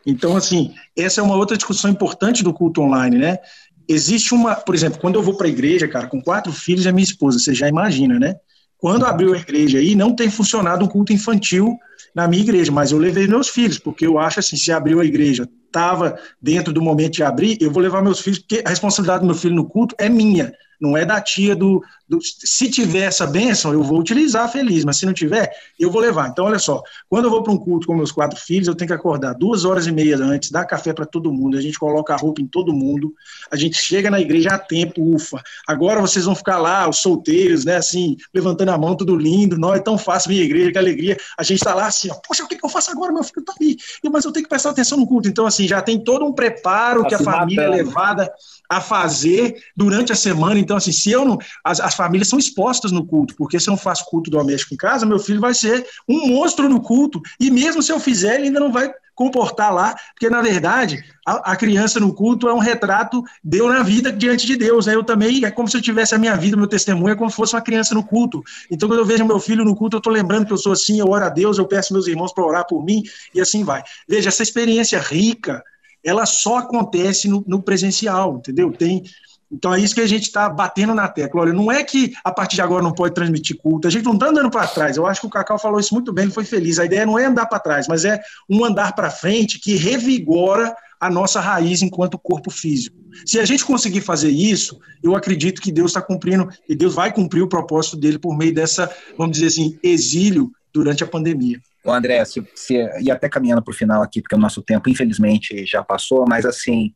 Então, 0.06 0.36
assim, 0.36 0.74
essa 0.96 1.20
é 1.20 1.24
uma 1.24 1.36
outra 1.36 1.56
discussão 1.56 1.90
importante 1.90 2.42
do 2.42 2.52
culto 2.52 2.82
online, 2.82 3.18
né? 3.18 3.38
Existe 3.88 4.34
uma, 4.34 4.54
por 4.54 4.74
exemplo, 4.74 5.00
quando 5.00 5.16
eu 5.16 5.22
vou 5.22 5.34
para 5.34 5.46
a 5.46 5.50
igreja, 5.50 5.88
cara, 5.88 6.06
com 6.06 6.20
quatro 6.20 6.52
filhos 6.52 6.84
e 6.84 6.88
a 6.88 6.92
minha 6.92 7.04
esposa, 7.04 7.38
você 7.38 7.54
já 7.54 7.68
imagina, 7.68 8.18
né? 8.18 8.36
Quando 8.78 9.06
abriu 9.06 9.32
a 9.32 9.38
igreja 9.38 9.78
aí, 9.78 9.94
não 9.94 10.14
tem 10.14 10.28
funcionado 10.28 10.84
um 10.84 10.88
culto 10.88 11.12
infantil 11.12 11.78
na 12.14 12.26
minha 12.26 12.42
igreja, 12.42 12.72
mas 12.72 12.90
eu 12.90 12.98
levei 12.98 13.26
meus 13.26 13.48
filhos, 13.48 13.78
porque 13.78 14.06
eu 14.06 14.18
acho 14.18 14.40
assim, 14.40 14.56
se 14.56 14.72
abriu 14.72 15.00
a 15.00 15.04
igreja, 15.04 15.48
estava 15.72 16.18
dentro 16.40 16.72
do 16.72 16.82
momento 16.82 17.14
de 17.14 17.22
abrir, 17.22 17.56
eu 17.60 17.70
vou 17.70 17.82
levar 17.82 18.02
meus 18.02 18.20
filhos, 18.20 18.38
porque 18.38 18.62
a 18.64 18.68
responsabilidade 18.68 19.20
do 19.22 19.26
meu 19.26 19.34
filho 19.34 19.54
no 19.54 19.64
culto 19.64 19.94
é 19.98 20.08
minha, 20.08 20.52
Não 20.82 20.96
é 20.96 21.04
da 21.04 21.20
tia 21.20 21.54
do, 21.54 21.80
do. 22.08 22.18
Se 22.20 22.68
tiver 22.68 23.04
essa 23.04 23.24
bênção, 23.24 23.72
eu 23.72 23.84
vou 23.84 24.00
utilizar 24.00 24.50
feliz, 24.50 24.84
mas 24.84 24.96
se 24.96 25.06
não 25.06 25.12
tiver, 25.12 25.48
eu 25.78 25.92
vou 25.92 26.02
levar. 26.02 26.28
Então, 26.28 26.46
olha 26.46 26.58
só, 26.58 26.82
quando 27.08 27.26
eu 27.26 27.30
vou 27.30 27.40
para 27.40 27.52
um 27.52 27.56
culto 27.56 27.86
com 27.86 27.94
meus 27.94 28.10
quatro 28.10 28.36
filhos, 28.36 28.66
eu 28.66 28.74
tenho 28.74 28.88
que 28.88 28.94
acordar 28.94 29.34
duas 29.34 29.64
horas 29.64 29.86
e 29.86 29.92
meia 29.92 30.16
antes, 30.16 30.50
dar 30.50 30.64
café 30.64 30.92
para 30.92 31.06
todo 31.06 31.32
mundo, 31.32 31.56
a 31.56 31.60
gente 31.60 31.78
coloca 31.78 32.12
a 32.12 32.16
roupa 32.16 32.40
em 32.40 32.46
todo 32.46 32.72
mundo, 32.72 33.14
a 33.48 33.56
gente 33.56 33.76
chega 33.76 34.10
na 34.10 34.20
igreja 34.20 34.50
a 34.50 34.58
tempo, 34.58 35.14
ufa. 35.14 35.40
Agora 35.68 36.00
vocês 36.00 36.24
vão 36.24 36.34
ficar 36.34 36.58
lá, 36.58 36.88
os 36.88 36.98
solteiros, 36.98 37.64
né, 37.64 37.76
assim, 37.76 38.16
levantando 38.34 38.70
a 38.70 38.78
mão, 38.78 38.96
tudo 38.96 39.14
lindo, 39.14 39.56
não 39.56 39.72
é 39.72 39.78
tão 39.78 39.96
fácil 39.96 40.30
minha 40.30 40.42
igreja, 40.42 40.72
que 40.72 40.78
alegria. 40.78 41.16
A 41.38 41.44
gente 41.44 41.58
está 41.58 41.74
lá 41.74 41.86
assim, 41.86 42.10
ó, 42.10 42.14
poxa, 42.26 42.42
o 42.42 42.48
que, 42.48 42.56
que 42.56 42.64
eu 42.66 42.70
faço 42.70 42.90
agora? 42.90 43.12
Meu 43.12 43.22
filho 43.22 43.40
está 43.40 43.54
ali, 43.60 43.76
mas 44.10 44.24
eu 44.24 44.32
tenho 44.32 44.44
que 44.44 44.50
prestar 44.50 44.70
atenção 44.70 44.98
no 44.98 45.06
culto. 45.06 45.28
Então, 45.28 45.46
assim, 45.46 45.68
já 45.68 45.80
tem 45.80 45.98
todo 46.02 46.24
um 46.24 46.32
preparo 46.32 47.06
que 47.06 47.14
a 47.14 47.18
família 47.18 47.62
é 47.62 47.68
levada 47.68 48.32
a 48.68 48.80
fazer 48.80 49.62
durante 49.76 50.12
a 50.12 50.16
semana. 50.16 50.58
Então, 50.58 50.71
assim, 50.76 50.92
se 50.92 51.10
eu 51.10 51.24
não. 51.24 51.38
As, 51.64 51.80
as, 51.80 51.94
famílias 51.94 52.28
são 52.28 52.38
expostas 52.38 52.92
no 52.92 53.06
culto, 53.06 53.34
porque 53.36 53.58
se 53.58 53.68
eu 53.68 53.72
não 53.72 53.78
faço 53.78 54.04
culto 54.06 54.30
doméstico 54.30 54.74
em 54.74 54.76
casa, 54.76 55.06
meu 55.06 55.18
filho 55.18 55.40
vai 55.40 55.54
ser 55.54 55.86
um 56.08 56.28
monstro 56.28 56.68
no 56.68 56.80
culto. 56.80 57.20
E 57.38 57.50
mesmo 57.50 57.82
se 57.82 57.92
eu 57.92 58.00
fizer, 58.00 58.36
ele 58.36 58.46
ainda 58.46 58.60
não 58.60 58.72
vai 58.72 58.92
comportar 59.14 59.72
lá, 59.72 59.94
porque 60.14 60.30
na 60.30 60.40
verdade 60.40 61.04
a, 61.26 61.52
a 61.52 61.56
criança 61.56 62.00
no 62.00 62.14
culto 62.14 62.48
é 62.48 62.54
um 62.54 62.58
retrato 62.58 63.22
de 63.44 63.58
eu 63.58 63.68
na 63.68 63.82
vida 63.82 64.10
diante 64.10 64.46
de 64.46 64.56
Deus. 64.56 64.86
Né? 64.86 64.94
Eu 64.94 65.04
também 65.04 65.44
é 65.44 65.50
como 65.50 65.68
se 65.68 65.76
eu 65.76 65.82
tivesse 65.82 66.14
a 66.14 66.18
minha 66.18 66.36
vida, 66.36 66.56
meu 66.56 66.66
testemunho 66.66 67.12
é 67.12 67.16
como 67.16 67.30
se 67.30 67.36
fosse 67.36 67.54
uma 67.54 67.62
criança 67.62 67.94
no 67.94 68.02
culto. 68.02 68.42
Então, 68.70 68.88
quando 68.88 69.00
eu 69.00 69.06
vejo 69.06 69.24
meu 69.24 69.38
filho 69.38 69.64
no 69.64 69.76
culto, 69.76 69.96
eu 69.96 69.98
estou 69.98 70.12
lembrando 70.12 70.46
que 70.46 70.52
eu 70.52 70.58
sou 70.58 70.72
assim, 70.72 70.98
eu 70.98 71.08
oro 71.08 71.24
a 71.24 71.28
Deus, 71.28 71.58
eu 71.58 71.66
peço 71.66 71.92
meus 71.92 72.06
irmãos 72.06 72.32
para 72.32 72.44
orar 72.44 72.66
por 72.66 72.84
mim 72.84 73.02
e 73.34 73.40
assim 73.40 73.64
vai. 73.64 73.82
Veja, 74.08 74.28
essa 74.28 74.42
experiência 74.42 74.98
rica 74.98 75.62
ela 76.04 76.26
só 76.26 76.58
acontece 76.58 77.28
no, 77.28 77.44
no 77.46 77.62
presencial, 77.62 78.36
entendeu? 78.38 78.72
Tem, 78.72 79.04
então 79.52 79.74
é 79.74 79.80
isso 79.80 79.94
que 79.94 80.00
a 80.00 80.06
gente 80.06 80.22
está 80.22 80.48
batendo 80.48 80.94
na 80.94 81.06
tecla. 81.06 81.42
Olha, 81.42 81.52
não 81.52 81.70
é 81.70 81.84
que 81.84 82.14
a 82.24 82.32
partir 82.32 82.56
de 82.56 82.62
agora 82.62 82.82
não 82.82 82.92
pode 82.92 83.14
transmitir 83.14 83.58
culto, 83.58 83.86
a 83.86 83.90
gente 83.90 84.04
não 84.04 84.14
está 84.14 84.28
andando 84.28 84.50
para 84.50 84.66
trás. 84.66 84.96
Eu 84.96 85.06
acho 85.06 85.20
que 85.20 85.26
o 85.26 85.30
Cacau 85.30 85.58
falou 85.58 85.78
isso 85.78 85.92
muito 85.92 86.12
bem, 86.12 86.24
ele 86.24 86.32
foi 86.32 86.44
feliz. 86.44 86.78
A 86.78 86.86
ideia 86.86 87.04
não 87.04 87.18
é 87.18 87.26
andar 87.26 87.46
para 87.46 87.58
trás, 87.58 87.86
mas 87.86 88.04
é 88.04 88.18
um 88.48 88.64
andar 88.64 88.94
para 88.94 89.10
frente 89.10 89.58
que 89.58 89.76
revigora 89.76 90.74
a 90.98 91.10
nossa 91.10 91.40
raiz 91.40 91.82
enquanto 91.82 92.18
corpo 92.18 92.50
físico. 92.50 92.96
Se 93.26 93.38
a 93.38 93.44
gente 93.44 93.64
conseguir 93.64 94.00
fazer 94.00 94.30
isso, 94.30 94.78
eu 95.02 95.14
acredito 95.16 95.60
que 95.60 95.72
Deus 95.72 95.90
está 95.90 96.00
cumprindo, 96.00 96.48
e 96.68 96.74
Deus 96.74 96.94
vai 96.94 97.12
cumprir 97.12 97.42
o 97.42 97.48
propósito 97.48 97.96
dele 97.96 98.18
por 98.18 98.36
meio 98.36 98.54
dessa, 98.54 98.88
vamos 99.18 99.36
dizer 99.36 99.48
assim, 99.48 99.78
exílio 99.82 100.50
durante 100.72 101.02
a 101.02 101.06
pandemia. 101.06 101.60
O 101.84 101.90
André, 101.90 102.24
se, 102.24 102.46
se, 102.54 102.74
e 103.00 103.10
até 103.10 103.28
caminhando 103.28 103.62
para 103.62 103.72
o 103.72 103.76
final 103.76 104.02
aqui, 104.02 104.22
porque 104.22 104.36
o 104.36 104.38
nosso 104.38 104.62
tempo, 104.62 104.88
infelizmente, 104.88 105.66
já 105.66 105.82
passou, 105.82 106.24
mas 106.28 106.46
assim, 106.46 106.94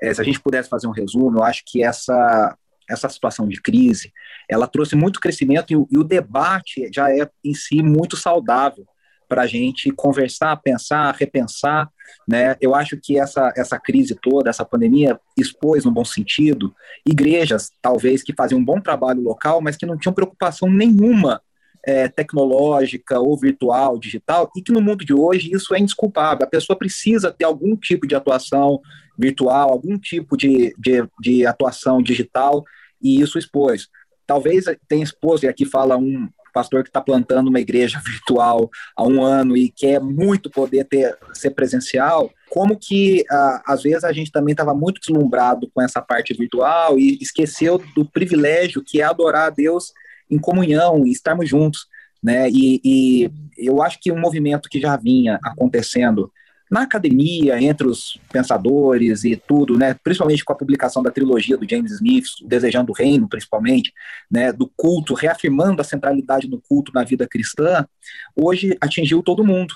é, 0.00 0.12
se 0.12 0.20
a 0.20 0.24
gente 0.24 0.40
pudesse 0.40 0.68
fazer 0.68 0.86
um 0.86 0.92
resumo, 0.92 1.38
eu 1.38 1.42
acho 1.42 1.62
que 1.66 1.82
essa, 1.82 2.56
essa 2.88 3.08
situação 3.08 3.48
de 3.48 3.60
crise, 3.60 4.12
ela 4.48 4.66
trouxe 4.66 4.94
muito 4.94 5.20
crescimento 5.20 5.72
e, 5.72 5.94
e 5.94 5.98
o 5.98 6.04
debate 6.04 6.90
já 6.94 7.10
é 7.10 7.28
em 7.42 7.54
si 7.54 7.82
muito 7.82 8.16
saudável 8.16 8.86
para 9.28 9.42
a 9.42 9.46
gente 9.46 9.90
conversar, 9.90 10.56
pensar, 10.58 11.14
repensar, 11.14 11.90
né? 12.28 12.56
Eu 12.60 12.74
acho 12.74 12.96
que 13.02 13.18
essa, 13.18 13.52
essa 13.56 13.78
crise 13.78 14.14
toda, 14.14 14.50
essa 14.50 14.64
pandemia, 14.64 15.18
expôs, 15.36 15.84
no 15.84 15.90
bom 15.90 16.04
sentido, 16.04 16.74
igrejas, 17.04 17.70
talvez, 17.82 18.22
que 18.22 18.34
faziam 18.34 18.60
um 18.60 18.64
bom 18.64 18.80
trabalho 18.80 19.20
local, 19.20 19.60
mas 19.60 19.76
que 19.76 19.86
não 19.86 19.98
tinham 19.98 20.14
preocupação 20.14 20.70
nenhuma 20.70 21.40
é, 21.86 22.08
tecnológica 22.08 23.20
ou 23.20 23.38
virtual, 23.38 23.96
digital, 23.96 24.50
e 24.56 24.60
que 24.60 24.72
no 24.72 24.80
mundo 24.80 25.04
de 25.04 25.14
hoje 25.14 25.52
isso 25.52 25.72
é 25.72 25.78
indesculpável. 25.78 26.44
A 26.44 26.50
pessoa 26.50 26.76
precisa 26.76 27.32
ter 27.32 27.44
algum 27.44 27.76
tipo 27.76 28.08
de 28.08 28.16
atuação 28.16 28.80
virtual, 29.16 29.70
algum 29.70 29.96
tipo 29.96 30.36
de, 30.36 30.74
de, 30.76 31.08
de 31.20 31.46
atuação 31.46 32.02
digital, 32.02 32.64
e 33.00 33.20
isso 33.20 33.38
expôs. 33.38 33.88
Talvez 34.26 34.64
tenha 34.88 35.04
exposto, 35.04 35.44
e 35.44 35.48
aqui 35.48 35.64
fala 35.64 35.96
um 35.96 36.28
pastor 36.52 36.82
que 36.82 36.88
está 36.88 37.00
plantando 37.00 37.48
uma 37.48 37.60
igreja 37.60 38.00
virtual 38.04 38.68
há 38.96 39.06
um 39.06 39.22
ano 39.22 39.56
e 39.56 39.70
quer 39.70 40.00
muito 40.00 40.50
poder 40.50 40.84
ter, 40.84 41.16
ser 41.34 41.50
presencial, 41.50 42.30
como 42.50 42.76
que 42.76 43.24
ah, 43.30 43.62
às 43.66 43.82
vezes 43.82 44.02
a 44.02 44.12
gente 44.12 44.32
também 44.32 44.52
estava 44.52 44.74
muito 44.74 45.00
deslumbrado 45.00 45.70
com 45.72 45.82
essa 45.82 46.02
parte 46.02 46.34
virtual 46.34 46.98
e 46.98 47.18
esqueceu 47.20 47.80
do 47.94 48.04
privilégio 48.04 48.82
que 48.84 49.00
é 49.00 49.04
adorar 49.04 49.48
a 49.48 49.50
Deus 49.50 49.92
em 50.30 50.38
comunhão 50.38 51.06
e 51.06 51.10
estarmos 51.10 51.48
juntos, 51.48 51.86
né? 52.22 52.48
E, 52.50 52.80
e 52.84 53.30
eu 53.56 53.82
acho 53.82 53.98
que 54.00 54.12
um 54.12 54.18
movimento 54.18 54.68
que 54.68 54.80
já 54.80 54.96
vinha 54.96 55.38
acontecendo 55.42 56.30
na 56.70 56.82
academia, 56.82 57.62
entre 57.62 57.86
os 57.86 58.18
pensadores 58.32 59.24
e 59.24 59.36
tudo, 59.36 59.78
né, 59.78 59.94
principalmente 60.02 60.44
com 60.44 60.52
a 60.52 60.56
publicação 60.56 61.02
da 61.02 61.12
trilogia 61.12 61.56
do 61.56 61.68
James 61.68 61.92
Smith, 61.92 62.26
Desejando 62.44 62.90
o 62.90 62.94
Reino, 62.94 63.28
principalmente, 63.28 63.92
né, 64.28 64.52
do 64.52 64.70
culto, 64.76 65.14
reafirmando 65.14 65.80
a 65.80 65.84
centralidade 65.84 66.48
do 66.48 66.60
culto 66.60 66.90
na 66.92 67.04
vida 67.04 67.26
cristã, 67.28 67.86
hoje 68.34 68.76
atingiu 68.80 69.22
todo 69.22 69.44
mundo. 69.44 69.74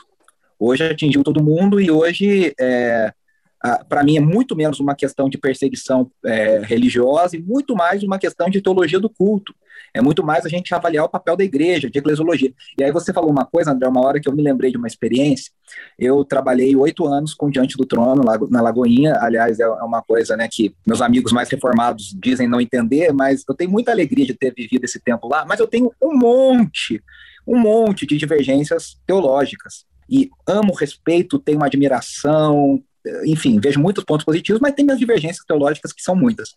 Hoje 0.59 0.85
atingiu 0.85 1.23
todo 1.23 1.43
mundo 1.43 1.81
e 1.81 1.91
hoje 1.91 2.53
é, 2.61 3.15
para 3.89 4.03
mim 4.03 4.17
é 4.17 4.21
muito 4.21 4.57
menos 4.57 4.81
uma 4.81 4.95
questão 4.95 5.29
de 5.29 5.37
perseguição 5.37 6.11
é, 6.25 6.61
religiosa 6.61 7.37
e 7.37 7.43
muito 7.43 7.75
mais 7.75 8.03
uma 8.03 8.19
questão 8.19 8.49
de 8.49 8.61
teologia 8.61 8.99
do 8.99 9.11
culto. 9.11 9.55
É 9.93 10.01
muito 10.01 10.25
mais 10.25 10.47
a 10.47 10.49
gente 10.49 10.75
avaliar 10.75 11.05
o 11.05 11.09
papel 11.09 11.37
da 11.37 11.45
igreja, 11.45 11.91
de 11.91 11.99
eclesiologia. 11.99 12.53
E 12.79 12.85
aí 12.85 12.93
você 12.93 13.13
falou 13.13 13.31
uma 13.31 13.45
coisa, 13.45 13.73
André, 13.73 13.89
uma 13.89 14.05
hora 14.05 14.21
que 14.21 14.29
eu 14.29 14.35
me 14.35 14.43
lembrei 14.43 14.71
de 14.71 14.77
uma 14.77 14.87
experiência. 14.87 15.53
Eu 15.99 16.25
trabalhei 16.25 16.75
oito 16.77 17.07
anos 17.07 17.35
com 17.35 17.51
Diante 17.51 17.77
do 17.77 17.85
Trono, 17.85 18.23
na 18.49 18.63
Lagoinha. 18.63 19.19
Aliás, 19.21 19.59
é, 19.59 19.65
é 19.65 19.69
uma 19.69 20.01
coisa 20.01 20.37
né, 20.37 20.49
que 20.51 20.75
meus 20.87 21.03
amigos 21.03 21.33
mais 21.33 21.49
reformados 21.49 22.15
dizem 22.19 22.49
não 22.49 22.61
entender, 22.61 23.13
mas 23.13 23.45
eu 23.49 23.55
tenho 23.55 23.71
muita 23.71 23.91
alegria 23.91 24.27
de 24.27 24.35
ter 24.35 24.55
vivido 24.55 24.85
esse 24.85 25.01
tempo 25.01 25.29
lá. 25.29 25.45
Mas 25.45 25.61
eu 25.61 25.67
tenho 25.67 25.93
um 26.01 26.17
monte, 26.17 27.03
um 27.47 27.59
monte 27.59 28.07
de 28.07 28.17
divergências 28.17 28.97
teológicas 29.07 29.85
e 30.09 30.29
amo, 30.47 30.75
respeito, 30.75 31.39
tenho 31.39 31.59
uma 31.59 31.67
admiração, 31.67 32.83
enfim, 33.25 33.59
vejo 33.61 33.81
muitos 33.81 34.05
pontos 34.05 34.25
positivos, 34.25 34.61
mas 34.61 34.75
tem 34.75 34.85
minhas 34.85 34.99
divergências 34.99 35.45
teológicas 35.47 35.93
que 35.93 36.03
são 36.03 36.15
muitas. 36.15 36.51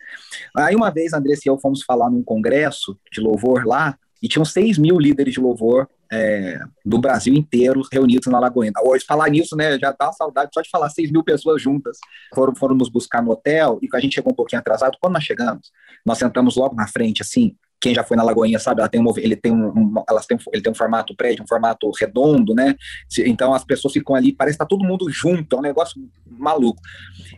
Aí 0.57 0.75
uma 0.75 0.91
vez, 0.91 1.13
Andressa 1.13 1.43
e 1.45 1.49
eu 1.49 1.59
fomos 1.59 1.83
falar 1.83 2.09
num 2.09 2.23
congresso 2.23 2.97
de 3.11 3.21
louvor 3.21 3.65
lá, 3.65 3.97
e 4.23 4.27
tinham 4.29 4.45
6 4.45 4.77
mil 4.77 4.97
líderes 4.97 5.33
de 5.33 5.39
louvor 5.41 5.85
é, 6.09 6.57
do 6.85 6.97
Brasil 6.97 7.33
inteiro 7.33 7.81
reunidos 7.91 8.31
na 8.31 8.39
Lagoinha. 8.39 8.71
Hoje, 8.81 9.03
falar 9.05 9.29
nisso, 9.29 9.53
né, 9.53 9.77
já 9.77 9.91
dá 9.91 10.13
saudade 10.13 10.49
só 10.53 10.61
de 10.61 10.69
falar 10.69 10.89
6 10.89 11.11
mil 11.11 11.25
pessoas 11.25 11.61
juntas. 11.61 11.97
Foram, 12.33 12.55
foram 12.55 12.73
nos 12.73 12.87
buscar 12.87 13.21
no 13.21 13.31
hotel, 13.31 13.79
e 13.81 13.89
a 13.93 13.99
gente 13.99 14.15
chegou 14.15 14.31
um 14.31 14.35
pouquinho 14.35 14.61
atrasado. 14.61 14.97
Quando 15.01 15.13
nós 15.13 15.25
chegamos, 15.25 15.71
nós 16.05 16.17
sentamos 16.17 16.55
logo 16.55 16.73
na 16.73 16.87
frente, 16.87 17.21
assim, 17.21 17.53
quem 17.83 17.93
já 17.93 18.01
foi 18.01 18.15
na 18.15 18.23
Lagoinha 18.23 18.57
sabe, 18.59 18.79
ela 18.79 18.87
tem 18.87 19.01
um, 19.01 19.13
ele 19.17 19.35
tem 19.35 19.51
um, 19.51 19.67
um 19.67 20.03
elas 20.09 20.25
têm, 20.25 20.37
ele 20.53 20.63
tem 20.63 20.71
um 20.71 20.75
formato 20.75 21.13
prédio, 21.13 21.43
um 21.43 21.47
formato 21.47 21.91
redondo, 21.99 22.55
né? 22.55 22.77
Então 23.25 23.53
as 23.53 23.65
pessoas 23.65 23.93
ficam 23.93 24.15
ali, 24.15 24.31
parece 24.31 24.55
que 24.55 24.59
tá 24.59 24.65
todo 24.65 24.85
mundo 24.85 25.09
junto, 25.09 25.53
é 25.53 25.59
um 25.59 25.61
negócio 25.61 26.01
maluco. 26.25 26.81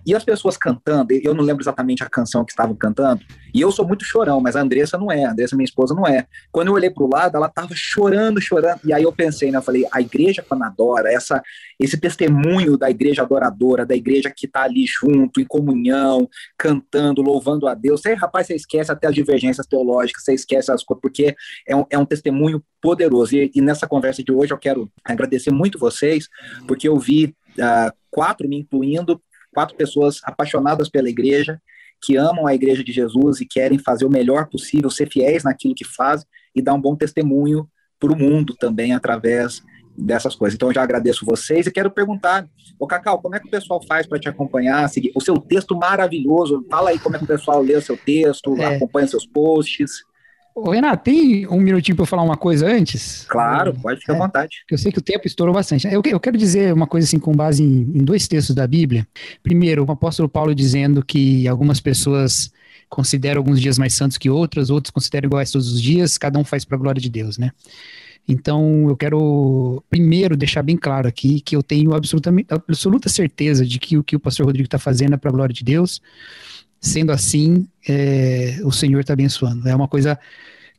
E 0.06 0.14
as 0.14 0.24
pessoas 0.24 0.56
cantando, 0.56 1.14
eu 1.14 1.34
não 1.34 1.44
lembro 1.44 1.64
exatamente 1.64 2.04
a 2.04 2.10
canção 2.10 2.46
que 2.46 2.52
estavam 2.52 2.76
cantando, 2.76 3.22
e 3.56 3.60
eu 3.60 3.72
sou 3.72 3.88
muito 3.88 4.06
chorão, 4.06 4.40
mas 4.40 4.56
a 4.56 4.62
Andressa 4.62 5.00
não 5.00 5.12
é, 5.12 5.26
a 5.26 5.32
Andressa, 5.32 5.56
minha 5.56 5.66
esposa, 5.66 5.96
não 5.96 6.06
é. 6.06 6.28
Quando 6.52 6.68
eu 6.68 6.74
olhei 6.74 6.92
para 6.92 7.04
o 7.04 7.10
lado, 7.10 7.38
ela 7.38 7.48
estava 7.48 7.74
chorando, 7.74 8.40
chorando, 8.40 8.82
e 8.86 8.94
aí 8.94 9.02
eu 9.02 9.12
pensei, 9.12 9.50
né, 9.50 9.58
eu 9.58 9.64
falei, 9.64 9.88
a 9.92 10.00
igreja 10.00 10.46
quando 10.48 10.64
adora, 10.64 11.12
essa, 11.12 11.42
esse 11.80 11.98
testemunho 11.98 12.78
da 12.78 12.88
igreja 12.88 13.24
adoradora, 13.24 13.84
da 13.84 13.96
igreja 13.96 14.30
que 14.30 14.46
está 14.46 14.64
ali 14.64 14.86
junto, 14.86 15.42
em 15.42 15.46
comunhão, 15.46 16.30
cantando, 16.56 17.24
louvando 17.24 17.68
a 17.68 17.74
Deus, 17.74 18.06
aí, 18.06 18.14
rapaz, 18.14 18.46
você 18.46 18.56
esquece 18.56 18.92
até 18.92 19.08
as 19.08 19.16
divergências 19.16 19.66
teológicas, 19.66 20.24
você 20.24 20.35
esquece 20.36 20.72
as 20.72 20.84
coisas, 20.84 21.02
porque 21.02 21.36
é 21.68 21.76
um, 21.76 21.86
é 21.90 21.98
um 21.98 22.06
testemunho 22.06 22.64
poderoso. 22.82 23.36
E, 23.36 23.52
e, 23.54 23.62
nessa 23.62 23.88
conversa 23.88 24.24
de 24.24 24.32
hoje 24.32 24.54
eu 24.54 24.58
quero 24.58 24.92
agradecer 25.04 25.52
muito 25.52 25.80
vocês, 25.80 26.28
porque 26.68 26.88
eu 26.88 26.98
vi 26.98 27.36
uh, 27.58 27.92
quatro, 28.12 28.48
me 28.48 28.58
incluindo, 28.58 29.22
quatro 29.54 29.76
pessoas 29.76 30.20
apaixonadas 30.24 30.90
pela 30.90 31.10
igreja, 31.10 31.62
que 32.02 32.18
amam 32.18 32.46
a 32.46 32.54
igreja 32.54 32.84
de 32.84 32.92
Jesus 32.92 33.42
e 33.42 33.46
querem 33.46 33.80
fazer 33.80 34.06
o 34.06 34.10
melhor 34.10 34.48
possível, 34.48 34.90
ser 34.90 35.10
fiéis 35.10 35.44
naquilo 35.44 35.74
que 35.74 35.86
fazem 35.86 36.28
e 36.56 36.62
dar 36.62 36.74
um 36.74 36.82
bom 36.82 36.96
testemunho 36.96 37.68
para 38.00 38.12
o 38.12 38.18
mundo 38.18 38.56
também 38.56 38.94
através 38.94 39.64
dessas 39.98 40.36
coisas. 40.36 40.56
Então, 40.56 40.70
eu 40.70 40.74
já 40.74 40.84
agradeço 40.84 41.26
vocês 41.26 41.66
e 41.66 41.72
quero 41.72 41.90
perguntar, 41.90 42.48
ô 42.78 42.86
Cacau, 42.86 43.22
como 43.22 43.36
é 43.36 43.40
que 43.40 43.48
o 43.48 43.52
pessoal 43.52 43.82
faz 43.88 44.06
para 44.06 44.20
te 44.20 44.28
acompanhar, 44.28 44.88
seguir 44.90 45.12
o 45.16 45.22
seu 45.22 45.38
texto 45.38 45.76
maravilhoso? 45.76 46.66
Fala 46.70 46.90
aí 46.90 47.00
como 47.00 47.16
é 47.16 47.20
que 47.20 47.26
o 47.26 47.28
pessoal 47.28 47.62
lê 47.62 47.76
o 47.76 47.82
seu 47.82 47.98
texto, 47.98 48.56
é. 48.58 48.76
acompanha 48.76 49.08
seus 49.08 49.26
posts. 49.26 50.04
Ô, 50.58 50.72
Renato, 50.72 51.04
tem 51.04 51.46
um 51.48 51.60
minutinho 51.60 51.98
para 51.98 52.04
eu 52.04 52.08
falar 52.08 52.24
uma 52.24 52.38
coisa 52.38 52.66
antes? 52.66 53.26
Claro, 53.28 53.74
pode 53.74 54.00
ficar 54.00 54.14
é, 54.14 54.16
à 54.16 54.20
vontade. 54.20 54.64
Eu 54.72 54.78
sei 54.78 54.90
que 54.90 55.00
o 55.00 55.02
tempo 55.02 55.28
estourou 55.28 55.54
bastante. 55.54 55.86
Eu, 55.86 56.02
eu 56.06 56.18
quero 56.18 56.38
dizer 56.38 56.74
uma 56.74 56.88
coisa 56.88 57.06
assim 57.06 57.20
com 57.20 57.34
base 57.34 57.62
em, 57.62 57.82
em, 57.82 58.06
dois 58.06 58.26
textos 58.26 58.56
da 58.56 58.66
Bíblia. 58.66 59.06
Primeiro, 59.44 59.84
o 59.84 59.92
apóstolo 59.92 60.30
Paulo 60.30 60.56
dizendo 60.56 61.04
que 61.04 61.46
algumas 61.46 61.82
pessoas 61.82 62.54
consideram 62.88 63.40
alguns 63.40 63.60
dias 63.60 63.78
mais 63.78 63.96
santos 63.96 64.18
que 64.18 64.30
outras, 64.30 64.70
outros 64.70 64.92
consideram 64.92 65.28
iguais 65.28 65.52
todos 65.52 65.74
os 65.74 65.82
dias, 65.82 66.18
cada 66.18 66.40
um 66.40 66.46
faz 66.46 66.64
para 66.64 66.78
a 66.78 66.80
glória 66.80 67.02
de 67.02 67.10
Deus, 67.10 67.38
né? 67.38 67.52
Então, 68.26 68.88
eu 68.88 68.96
quero 68.96 69.84
primeiro 69.90 70.38
deixar 70.38 70.64
bem 70.64 70.78
claro 70.78 71.06
aqui 71.06 71.42
que 71.42 71.54
eu 71.54 71.62
tenho 71.62 71.94
absolutamente, 71.94 72.48
absoluta 72.50 73.10
certeza 73.10 73.66
de 73.66 73.78
que 73.78 73.98
o 73.98 74.04
que 74.04 74.16
o 74.16 74.20
pastor 74.22 74.46
Rodrigo 74.46 74.68
está 74.68 74.80
fazendo 74.80 75.16
é 75.16 75.18
para 75.18 75.30
a 75.30 75.34
glória 75.34 75.54
de 75.54 75.66
Deus 75.66 76.02
sendo 76.86 77.12
assim, 77.12 77.68
é, 77.88 78.60
o 78.64 78.72
Senhor 78.72 79.02
está 79.02 79.14
abençoando. 79.14 79.68
É 79.68 79.76
uma 79.76 79.88
coisa 79.88 80.18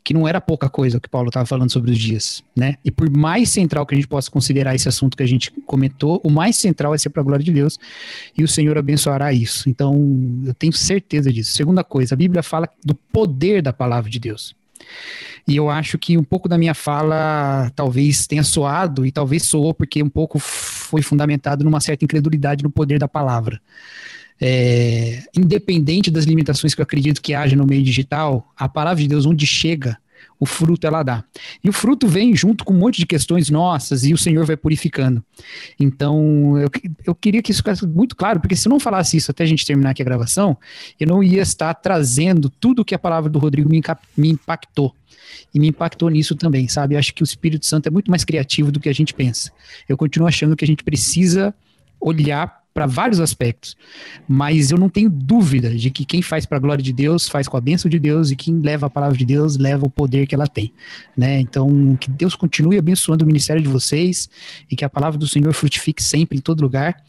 que 0.04 0.14
não 0.14 0.26
era 0.28 0.40
pouca 0.40 0.70
coisa 0.70 0.98
o 0.98 1.00
que 1.00 1.08
Paulo 1.08 1.28
estava 1.28 1.44
falando 1.44 1.72
sobre 1.72 1.90
os 1.90 1.98
dias, 1.98 2.44
né? 2.54 2.76
E 2.84 2.92
por 2.92 3.10
mais 3.10 3.50
central 3.50 3.84
que 3.84 3.92
a 3.92 3.96
gente 3.96 4.06
possa 4.06 4.30
considerar 4.30 4.72
esse 4.72 4.88
assunto 4.88 5.16
que 5.16 5.22
a 5.22 5.26
gente 5.26 5.50
comentou, 5.66 6.20
o 6.22 6.30
mais 6.30 6.56
central 6.56 6.94
é 6.94 6.98
ser 6.98 7.10
para 7.10 7.22
a 7.22 7.24
glória 7.24 7.44
de 7.44 7.50
Deus 7.50 7.76
e 8.38 8.44
o 8.44 8.48
Senhor 8.48 8.78
abençoará 8.78 9.32
isso. 9.32 9.68
Então, 9.68 9.96
eu 10.46 10.54
tenho 10.54 10.72
certeza 10.72 11.32
disso. 11.32 11.52
Segunda 11.56 11.82
coisa, 11.82 12.14
a 12.14 12.16
Bíblia 12.16 12.40
fala 12.40 12.68
do 12.84 12.94
poder 12.94 13.60
da 13.60 13.72
palavra 13.72 14.08
de 14.08 14.20
Deus. 14.20 14.54
E 15.48 15.56
eu 15.56 15.68
acho 15.68 15.98
que 15.98 16.16
um 16.16 16.22
pouco 16.22 16.48
da 16.48 16.56
minha 16.56 16.74
fala 16.74 17.72
talvez 17.74 18.28
tenha 18.28 18.44
soado, 18.44 19.04
e 19.04 19.10
talvez 19.10 19.42
soou 19.42 19.74
porque 19.74 20.00
um 20.04 20.08
pouco 20.08 20.38
foi 20.38 21.02
fundamentado 21.02 21.64
numa 21.64 21.80
certa 21.80 22.04
incredulidade 22.04 22.62
no 22.62 22.70
poder 22.70 23.00
da 23.00 23.08
palavra 23.08 23.60
é, 24.40 25.22
independente 25.36 26.10
das 26.10 26.24
limitações 26.24 26.74
que 26.74 26.80
eu 26.80 26.84
acredito 26.84 27.22
que 27.22 27.34
haja 27.34 27.56
no 27.56 27.66
meio 27.66 27.82
digital, 27.82 28.52
a 28.56 28.68
palavra 28.68 29.02
de 29.02 29.08
Deus, 29.08 29.26
onde 29.26 29.46
chega, 29.46 29.98
o 30.38 30.46
fruto 30.46 30.86
ela 30.86 31.02
dá. 31.02 31.24
E 31.64 31.68
o 31.68 31.72
fruto 31.72 32.06
vem 32.06 32.36
junto 32.36 32.64
com 32.64 32.74
um 32.74 32.78
monte 32.78 32.98
de 32.98 33.06
questões 33.06 33.48
nossas 33.48 34.04
e 34.04 34.12
o 34.12 34.18
Senhor 34.18 34.44
vai 34.44 34.56
purificando. 34.56 35.24
Então, 35.80 36.58
eu, 36.58 36.70
eu 37.06 37.14
queria 37.14 37.42
que 37.42 37.50
isso 37.50 37.60
ficasse 37.60 37.86
muito 37.86 38.14
claro, 38.14 38.40
porque 38.40 38.54
se 38.54 38.68
eu 38.68 38.70
não 38.70 38.80
falasse 38.80 39.16
isso 39.16 39.30
até 39.30 39.44
a 39.44 39.46
gente 39.46 39.64
terminar 39.64 39.90
aqui 39.90 40.02
a 40.02 40.04
gravação, 40.04 40.56
eu 41.00 41.06
não 41.06 41.22
ia 41.22 41.42
estar 41.42 41.72
trazendo 41.74 42.50
tudo 42.50 42.84
que 42.84 42.94
a 42.94 42.98
palavra 42.98 43.30
do 43.30 43.38
Rodrigo 43.38 43.68
me, 43.70 43.82
me 44.16 44.30
impactou. 44.30 44.94
E 45.54 45.58
me 45.58 45.68
impactou 45.68 46.08
nisso 46.10 46.34
também, 46.36 46.68
sabe? 46.68 46.94
Eu 46.94 46.98
acho 46.98 47.14
que 47.14 47.22
o 47.22 47.24
Espírito 47.24 47.64
Santo 47.64 47.86
é 47.86 47.90
muito 47.90 48.10
mais 48.10 48.24
criativo 48.24 48.70
do 48.70 48.78
que 48.78 48.88
a 48.88 48.92
gente 48.92 49.14
pensa. 49.14 49.50
Eu 49.88 49.96
continuo 49.96 50.28
achando 50.28 50.54
que 50.54 50.64
a 50.64 50.68
gente 50.68 50.84
precisa 50.84 51.54
olhar 52.00 52.65
para 52.76 52.84
vários 52.84 53.20
aspectos. 53.20 53.74
Mas 54.28 54.70
eu 54.70 54.76
não 54.76 54.90
tenho 54.90 55.08
dúvida 55.08 55.74
de 55.74 55.90
que 55.90 56.04
quem 56.04 56.20
faz 56.20 56.44
para 56.44 56.58
a 56.58 56.60
glória 56.60 56.84
de 56.84 56.92
Deus 56.92 57.26
faz 57.26 57.48
com 57.48 57.56
a 57.56 57.60
bênção 57.60 57.88
de 57.88 57.98
Deus 57.98 58.30
e 58.30 58.36
quem 58.36 58.60
leva 58.60 58.84
a 58.84 58.90
palavra 58.90 59.16
de 59.16 59.24
Deus 59.24 59.56
leva 59.56 59.86
o 59.86 59.88
poder 59.88 60.26
que 60.26 60.34
ela 60.34 60.46
tem, 60.46 60.70
né? 61.16 61.40
Então, 61.40 61.96
que 61.98 62.10
Deus 62.10 62.34
continue 62.34 62.76
abençoando 62.76 63.24
o 63.24 63.26
ministério 63.26 63.62
de 63.62 63.68
vocês 63.68 64.28
e 64.70 64.76
que 64.76 64.84
a 64.84 64.90
palavra 64.90 65.18
do 65.18 65.26
Senhor 65.26 65.54
frutifique 65.54 66.02
sempre 66.02 66.36
em 66.36 66.40
todo 66.42 66.60
lugar. 66.60 67.02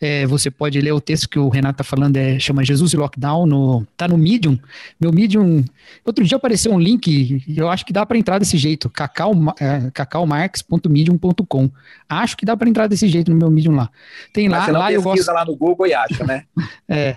É, 0.00 0.26
você 0.26 0.50
pode 0.50 0.80
ler 0.80 0.90
o 0.90 1.00
texto 1.00 1.28
que 1.28 1.38
o 1.38 1.48
Renato 1.48 1.80
está 1.80 1.84
falando, 1.84 2.16
é, 2.16 2.40
chama 2.40 2.64
Jesus 2.64 2.92
e 2.92 2.96
Lockdown, 2.96 3.46
no, 3.46 3.86
tá 3.96 4.08
no 4.08 4.18
Medium. 4.18 4.58
Meu 5.00 5.12
Medium, 5.12 5.64
outro 6.04 6.24
dia 6.24 6.36
apareceu 6.36 6.72
um 6.72 6.80
link, 6.80 7.44
eu 7.56 7.68
acho 7.68 7.86
que 7.86 7.92
dá 7.92 8.04
para 8.04 8.18
entrar 8.18 8.40
desse 8.40 8.58
jeito, 8.58 8.90
cacau, 8.90 9.32
é, 9.60 9.88
cacaumarx.medium.com. 9.94 11.70
Acho 12.08 12.36
que 12.36 12.44
dá 12.44 12.56
para 12.56 12.68
entrar 12.68 12.88
desse 12.88 13.06
jeito 13.06 13.30
no 13.30 13.36
meu 13.36 13.52
Medium 13.52 13.76
lá. 13.76 13.88
Tem 14.32 14.48
lá, 14.48 14.66
lá 14.66 14.92
eu 14.92 15.11
pesquisa 15.12 15.32
lá 15.32 15.44
no 15.44 15.56
Google 15.56 15.86
e 15.86 15.94
acha, 15.94 16.24
né? 16.24 16.44
é. 16.88 17.16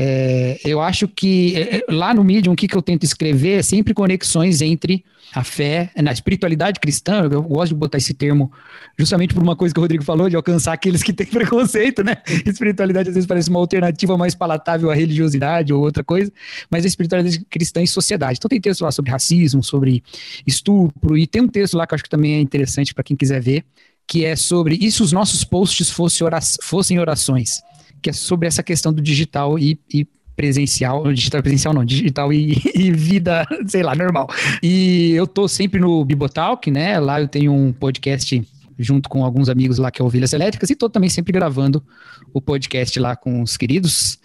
É, 0.00 0.60
eu 0.64 0.80
acho 0.80 1.08
que 1.08 1.56
é, 1.56 1.76
é, 1.78 1.84
lá 1.88 2.12
no 2.14 2.22
Medium, 2.22 2.52
o 2.52 2.56
que, 2.56 2.68
que 2.68 2.76
eu 2.76 2.82
tento 2.82 3.02
escrever 3.04 3.58
é 3.58 3.62
sempre 3.62 3.94
conexões 3.94 4.60
entre 4.60 5.04
a 5.34 5.42
fé, 5.42 5.90
na 5.96 6.12
espiritualidade 6.12 6.78
cristã, 6.78 7.28
eu 7.30 7.42
gosto 7.42 7.70
de 7.70 7.74
botar 7.74 7.98
esse 7.98 8.14
termo 8.14 8.50
justamente 8.98 9.34
por 9.34 9.42
uma 9.42 9.56
coisa 9.56 9.74
que 9.74 9.80
o 9.80 9.82
Rodrigo 9.82 10.04
falou, 10.04 10.28
de 10.28 10.36
alcançar 10.36 10.72
aqueles 10.72 11.02
que 11.02 11.12
têm 11.12 11.26
preconceito, 11.28 12.04
né? 12.04 12.18
Espiritualidade 12.46 13.08
às 13.08 13.14
vezes 13.14 13.26
parece 13.26 13.50
uma 13.50 13.58
alternativa 13.58 14.16
mais 14.16 14.34
palatável 14.34 14.90
à 14.90 14.94
religiosidade 14.94 15.72
ou 15.72 15.82
outra 15.82 16.04
coisa, 16.04 16.32
mas 16.70 16.84
a 16.84 16.88
espiritualidade 16.88 17.44
cristã 17.50 17.82
e 17.82 17.86
sociedade. 17.88 18.38
Então 18.38 18.48
tem 18.48 18.60
texto 18.60 18.82
lá 18.82 18.92
sobre 18.92 19.10
racismo, 19.10 19.62
sobre 19.62 20.02
estupro, 20.46 21.18
e 21.18 21.26
tem 21.26 21.42
um 21.42 21.48
texto 21.48 21.76
lá 21.76 21.86
que 21.86 21.94
eu 21.94 21.96
acho 21.96 22.04
que 22.04 22.10
também 22.10 22.34
é 22.34 22.40
interessante 22.40 22.94
para 22.94 23.04
quem 23.04 23.16
quiser 23.16 23.40
ver, 23.40 23.64
que 24.08 24.24
é 24.24 24.34
sobre 24.34 24.78
e 24.80 24.90
se 24.90 25.02
os 25.02 25.12
nossos 25.12 25.44
posts 25.44 25.90
fossem, 25.90 26.26
fossem 26.62 26.98
orações, 26.98 27.62
que 28.02 28.08
é 28.08 28.12
sobre 28.12 28.48
essa 28.48 28.62
questão 28.62 28.92
do 28.92 29.02
digital 29.02 29.58
e, 29.58 29.78
e 29.92 30.08
presencial, 30.34 31.12
digital 31.12 31.42
presencial 31.42 31.74
não, 31.74 31.84
digital 31.84 32.32
e, 32.32 32.56
e, 32.74 32.90
vida, 32.90 33.46
sei 33.66 33.82
lá, 33.82 33.94
normal. 33.94 34.28
E 34.62 35.10
eu 35.10 35.26
tô 35.26 35.46
sempre 35.46 35.78
no 35.78 36.04
Bibotalk, 36.04 36.70
né? 36.70 36.98
Lá 36.98 37.20
eu 37.20 37.28
tenho 37.28 37.52
um 37.52 37.72
podcast 37.72 38.40
junto 38.78 39.08
com 39.08 39.24
alguns 39.24 39.48
amigos 39.48 39.78
lá 39.78 39.90
que 39.90 40.00
é 40.00 40.04
Ovelhas 40.04 40.32
Elétricas 40.32 40.70
e 40.70 40.76
tô 40.76 40.88
também 40.88 41.10
sempre 41.10 41.32
gravando 41.32 41.84
o 42.32 42.40
podcast 42.40 42.98
lá 43.00 43.16
com 43.16 43.42
os 43.42 43.56
queridos. 43.56 44.18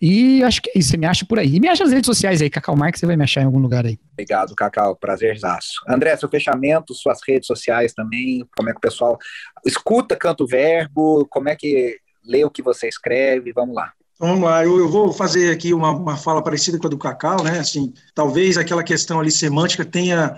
E 0.00 0.42
acho 0.42 0.60
que 0.60 0.70
é 0.76 0.80
você 0.80 0.96
me 0.96 1.06
acha 1.06 1.24
por 1.24 1.38
aí. 1.38 1.54
E 1.54 1.60
me 1.60 1.68
acha 1.68 1.84
nas 1.84 1.92
redes 1.92 2.06
sociais 2.06 2.42
aí, 2.42 2.50
Cacau 2.50 2.76
Marques, 2.76 2.98
você 2.98 3.06
vai 3.06 3.16
me 3.16 3.22
achar 3.22 3.42
em 3.42 3.44
algum 3.44 3.60
lugar 3.60 3.86
aí. 3.86 4.00
Obrigado, 4.12 4.54
Cacau, 4.56 4.96
prazerzaço. 4.96 5.74
André, 5.88 6.16
seu 6.16 6.28
fechamento, 6.28 6.92
suas 6.92 7.20
redes 7.26 7.46
sociais 7.46 7.92
também, 7.92 8.44
como 8.56 8.68
é 8.68 8.72
que 8.72 8.78
o 8.78 8.80
pessoal 8.80 9.16
escuta 9.64 10.16
Canto 10.16 10.44
Verbo, 10.44 11.24
como 11.30 11.48
é 11.48 11.54
que 11.54 11.98
lê 12.24 12.44
o 12.44 12.50
que 12.50 12.62
você 12.62 12.88
escreve, 12.88 13.52
vamos 13.52 13.76
lá. 13.76 13.92
Vamos 14.18 14.42
lá, 14.44 14.64
eu, 14.64 14.78
eu 14.78 14.88
vou 14.88 15.12
fazer 15.12 15.52
aqui 15.52 15.72
uma, 15.72 15.90
uma 15.90 16.16
fala 16.16 16.42
parecida 16.42 16.78
com 16.78 16.86
a 16.86 16.90
do 16.90 16.98
Cacau, 16.98 17.42
né? 17.42 17.58
Assim, 17.58 17.92
talvez 18.14 18.56
aquela 18.56 18.82
questão 18.82 19.20
ali 19.20 19.30
semântica 19.30 19.84
tenha 19.84 20.36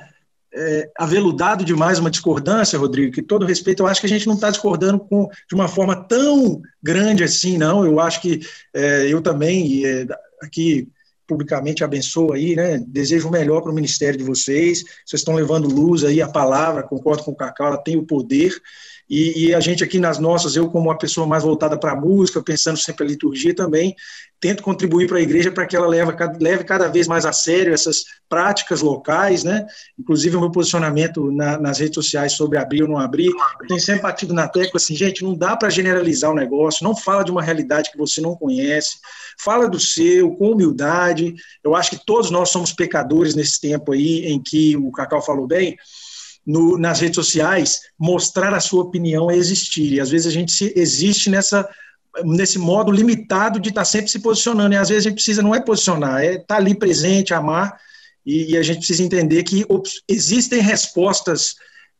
é, 0.54 0.90
aveludado 0.96 1.64
demais 1.64 1.98
uma 1.98 2.10
discordância, 2.10 2.78
Rodrigo, 2.78 3.12
que 3.12 3.22
todo 3.22 3.44
respeito, 3.44 3.82
eu 3.82 3.86
acho 3.86 4.00
que 4.00 4.06
a 4.06 4.10
gente 4.10 4.26
não 4.26 4.34
está 4.34 4.50
discordando 4.50 5.00
com, 5.00 5.28
de 5.48 5.54
uma 5.54 5.68
forma 5.68 5.96
tão 5.96 6.62
grande 6.82 7.24
assim, 7.24 7.58
não. 7.58 7.84
Eu 7.84 7.98
acho 7.98 8.20
que 8.20 8.40
é, 8.72 9.12
eu 9.12 9.20
também, 9.20 9.84
é, 9.84 10.06
aqui 10.40 10.88
publicamente 11.26 11.82
abençoo 11.82 12.32
aí, 12.32 12.54
né? 12.54 12.82
Desejo 12.86 13.28
o 13.28 13.32
melhor 13.32 13.62
para 13.62 13.72
o 13.72 13.74
ministério 13.74 14.18
de 14.18 14.24
vocês. 14.24 14.84
Vocês 15.04 15.20
estão 15.20 15.34
levando 15.34 15.68
luz 15.68 16.04
aí, 16.04 16.20
a 16.20 16.28
palavra, 16.28 16.82
concordo 16.82 17.24
com 17.24 17.32
o 17.32 17.36
Cacau, 17.36 17.68
ela 17.68 17.78
tem 17.78 17.96
o 17.96 18.06
poder. 18.06 18.52
E, 19.08 19.46
e, 19.46 19.54
a 19.54 19.60
gente 19.60 19.84
aqui 19.84 19.98
nas 19.98 20.18
nossas, 20.18 20.56
eu 20.56 20.70
como 20.70 20.88
uma 20.88 20.96
pessoa 20.96 21.26
mais 21.26 21.42
voltada 21.42 21.78
para 21.78 21.92
a 21.92 21.96
música, 21.96 22.42
pensando 22.42 22.78
sempre 22.78 23.04
a 23.04 23.08
liturgia 23.08 23.54
também, 23.54 23.94
tento 24.40 24.62
contribuir 24.62 25.08
para 25.08 25.18
a 25.18 25.22
igreja 25.22 25.50
para 25.50 25.66
que 25.66 25.76
ela 25.76 25.86
leve, 25.86 26.12
leve 26.40 26.64
cada 26.64 26.88
vez 26.88 27.06
mais 27.06 27.24
a 27.24 27.32
sério 27.32 27.72
essas 27.72 28.04
práticas 28.28 28.80
locais, 28.82 29.44
né? 29.44 29.66
Inclusive 29.98 30.36
o 30.36 30.40
meu 30.40 30.50
posicionamento 30.50 31.30
na, 31.30 31.58
nas 31.58 31.78
redes 31.78 31.94
sociais 31.94 32.32
sobre 32.32 32.58
abrir 32.58 32.82
ou 32.82 32.88
não 32.88 32.98
abrir, 32.98 33.28
eu 33.60 33.66
tenho 33.66 33.80
sempre 33.80 34.02
batido 34.02 34.34
na 34.34 34.48
tecla 34.48 34.76
assim, 34.76 34.94
gente, 34.94 35.22
não 35.22 35.34
dá 35.34 35.56
para 35.56 35.70
generalizar 35.70 36.30
o 36.30 36.34
negócio, 36.34 36.84
não 36.84 36.96
fala 36.96 37.24
de 37.24 37.30
uma 37.30 37.42
realidade 37.42 37.90
que 37.90 37.98
você 37.98 38.20
não 38.20 38.34
conhece, 38.34 38.98
fala 39.38 39.68
do 39.68 39.80
seu, 39.80 40.32
com 40.32 40.50
humildade. 40.50 41.34
Eu 41.62 41.74
acho 41.74 41.90
que 41.90 42.04
todos 42.04 42.30
nós 42.30 42.50
somos 42.50 42.72
pecadores 42.72 43.34
nesse 43.34 43.60
tempo 43.60 43.92
aí 43.92 44.26
em 44.26 44.42
que 44.42 44.76
o 44.76 44.90
Cacau 44.92 45.22
falou 45.22 45.46
bem, 45.46 45.76
no, 46.46 46.78
nas 46.78 47.00
redes 47.00 47.16
sociais, 47.16 47.80
mostrar 47.98 48.52
a 48.52 48.60
sua 48.60 48.82
opinião 48.82 49.30
é 49.30 49.36
existir. 49.36 49.94
E 49.94 50.00
às 50.00 50.10
vezes 50.10 50.26
a 50.26 50.30
gente 50.30 50.52
se, 50.52 50.72
existe 50.76 51.30
nessa 51.30 51.68
nesse 52.24 52.58
modo 52.58 52.92
limitado 52.92 53.58
de 53.58 53.70
estar 53.70 53.80
tá 53.80 53.84
sempre 53.84 54.08
se 54.08 54.20
posicionando. 54.20 54.74
E 54.74 54.78
às 54.78 54.88
vezes 54.88 55.04
a 55.04 55.08
gente 55.08 55.16
precisa, 55.16 55.42
não 55.42 55.54
é 55.54 55.60
posicionar, 55.60 56.22
é 56.22 56.34
estar 56.34 56.44
tá 56.46 56.56
ali 56.56 56.74
presente, 56.74 57.34
amar, 57.34 57.76
e, 58.24 58.52
e 58.52 58.56
a 58.56 58.62
gente 58.62 58.78
precisa 58.78 59.02
entender 59.02 59.42
que 59.42 59.64
existem 60.08 60.60
respostas 60.60 61.56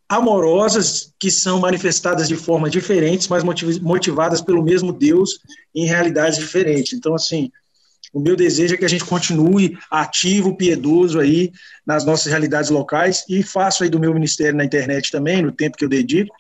amorosas 0.09 1.13
que 1.19 1.31
são 1.31 1.59
manifestadas 1.59 2.29
de 2.29 2.37
forma 2.37 2.71
diferentes, 2.71 3.27
mas 3.29 3.43
motivadas 3.43 4.41
pelo 4.41 4.63
mesmo 4.63 4.93
Deus 4.93 5.41
em 5.75 5.87
realidades 5.87 6.39
diferentes. 6.39 6.93
Então, 6.93 7.15
assim, 7.15 7.51
o 8.15 8.21
meu 8.21 8.37
desejo 8.37 8.75
é 8.75 8.77
que 8.77 8.85
a 8.85 8.89
gente 8.89 9.05
continue 9.05 9.77
ativo, 9.91 10.57
piedoso 10.57 11.19
aí 11.19 11.53
nas 11.85 12.05
nossas 12.05 12.27
realidades 12.27 12.71
locais 12.71 13.25
e 13.29 13.43
faço 13.43 13.83
aí 13.83 13.91
do 13.91 13.99
meu 13.99 14.15
ministério 14.15 14.57
na 14.57 14.65
internet 14.65 15.11
também, 15.11 15.43
no 15.43 15.51
tempo 15.51 15.77
que 15.77 15.85
eu 15.85 15.89
dedico, 15.89 16.33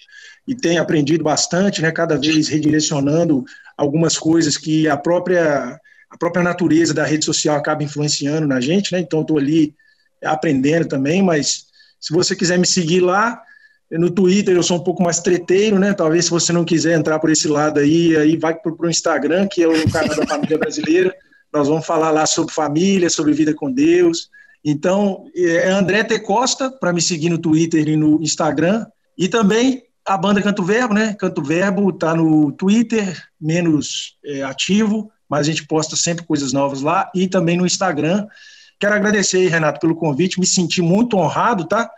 e 0.46 0.54
tenho 0.54 0.80
aprendido 0.80 1.24
bastante, 1.24 1.82
né, 1.82 1.90
cada 1.90 2.16
vez 2.16 2.46
redirecionando 2.46 3.44
algumas 3.76 4.16
coisas 4.16 4.56
que 4.56 4.88
a 4.88 4.96
própria 4.96 5.80
a 6.08 6.16
própria 6.16 6.44
natureza 6.44 6.94
da 6.94 7.04
rede 7.04 7.24
social 7.24 7.56
acaba 7.56 7.82
influenciando 7.82 8.46
na 8.46 8.60
gente, 8.60 8.92
né? 8.92 9.00
Então 9.00 9.22
estou 9.22 9.37
ali 9.37 9.74
aprendendo 10.22 10.87
também, 10.87 11.20
mas 11.20 11.64
se 11.98 12.14
você 12.14 12.37
quiser 12.37 12.56
me 12.56 12.66
seguir 12.66 13.00
lá 13.00 13.42
no 13.90 14.08
Twitter 14.08 14.54
eu 14.54 14.62
sou 14.62 14.76
um 14.76 14.84
pouco 14.84 15.02
mais 15.02 15.18
treteiro, 15.18 15.76
né? 15.76 15.92
Talvez 15.92 16.26
se 16.26 16.30
você 16.30 16.52
não 16.52 16.64
quiser 16.64 16.96
entrar 16.96 17.18
por 17.18 17.30
esse 17.30 17.48
lado 17.48 17.80
aí, 17.80 18.16
aí 18.16 18.37
vai 18.37 18.54
para 18.54 18.72
o 18.72 18.88
Instagram, 18.88 19.48
que 19.48 19.64
é 19.64 19.66
o 19.66 19.90
canal 19.90 20.14
da 20.14 20.24
família 20.24 20.56
brasileira. 20.56 21.12
Nós 21.55 21.69
vamos 21.69 21.87
falar 21.87 22.11
lá 22.11 22.27
sobre 22.27 22.53
família, 22.53 23.09
sobre 23.09 23.33
vida 23.33 23.55
com 23.55 23.71
Deus. 23.71 24.29
Então, 24.64 25.27
é 25.37 25.71
André 25.71 26.03
T. 26.03 26.19
Costa, 26.19 26.69
para 26.69 26.93
me 26.93 27.01
seguir 27.01 27.31
no 27.31 27.38
Twitter 27.38 27.88
e 27.88 27.97
no 27.97 28.21
Instagram. 28.21 28.85
E 29.17 29.29
também 29.29 29.85
a 30.05 30.19
banda 30.19 30.43
Canto 30.43 30.64
Verbo, 30.64 30.93
né? 30.93 31.14
Canto 31.14 31.40
Verbo 31.45 31.90
está 31.90 32.12
no 32.12 32.51
Twitter, 32.51 33.23
menos 33.40 34.17
é, 34.25 34.43
ativo, 34.43 35.12
mas 35.29 35.47
a 35.47 35.51
gente 35.51 35.64
posta 35.64 35.95
sempre 35.95 36.25
coisas 36.25 36.53
novas 36.53 36.83
lá. 36.83 37.09
E 37.14 37.29
também 37.29 37.57
no 37.57 37.64
Instagram. 37.64 38.27
Quero 38.81 38.97
agradecer 38.97 39.37
aí, 39.37 39.47
Renato, 39.47 39.79
pelo 39.79 39.95
convite. 39.95 40.40
Me 40.40 40.47
senti 40.47 40.83
muito 40.83 41.17
honrado, 41.17 41.69
tá? 41.69 41.88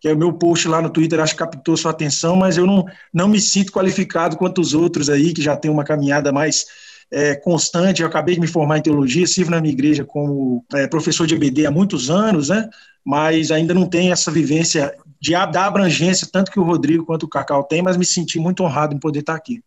Que 0.00 0.06
é 0.06 0.14
o 0.14 0.16
meu 0.16 0.32
post 0.32 0.68
lá 0.68 0.80
no 0.80 0.88
Twitter, 0.88 1.18
acho 1.18 1.32
que 1.34 1.40
captou 1.40 1.76
sua 1.76 1.90
atenção, 1.90 2.36
mas 2.36 2.56
eu 2.56 2.64
não, 2.64 2.86
não 3.12 3.26
me 3.26 3.40
sinto 3.40 3.72
qualificado 3.72 4.36
quanto 4.36 4.60
os 4.60 4.72
outros 4.72 5.10
aí, 5.10 5.34
que 5.34 5.42
já 5.42 5.56
tem 5.56 5.68
uma 5.68 5.82
caminhada 5.82 6.30
mais 6.30 6.64
é, 7.12 7.34
constante. 7.34 8.02
Eu 8.02 8.08
acabei 8.08 8.34
de 8.34 8.40
me 8.40 8.46
formar 8.46 8.78
em 8.78 8.82
teologia, 8.82 9.26
sirvo 9.26 9.50
na 9.50 9.60
minha 9.60 9.72
igreja 9.72 10.04
como 10.04 10.64
é, 10.74 10.86
professor 10.86 11.26
de 11.26 11.34
EBD 11.34 11.66
há 11.66 11.70
muitos 11.70 12.10
anos, 12.10 12.48
né? 12.48 12.68
Mas 13.04 13.50
ainda 13.50 13.74
não 13.74 13.86
tenho 13.86 14.12
essa 14.12 14.30
vivência 14.30 14.94
de, 15.20 15.32
da 15.32 15.66
abrangência, 15.66 16.28
tanto 16.30 16.50
que 16.50 16.60
o 16.60 16.64
Rodrigo 16.64 17.04
quanto 17.04 17.24
o 17.24 17.28
Cacau 17.28 17.64
tem, 17.64 17.82
mas 17.82 17.96
me 17.96 18.04
senti 18.04 18.38
muito 18.38 18.62
honrado 18.62 18.94
em 18.94 18.98
poder 18.98 19.20
estar 19.20 19.34
aqui. 19.34 19.62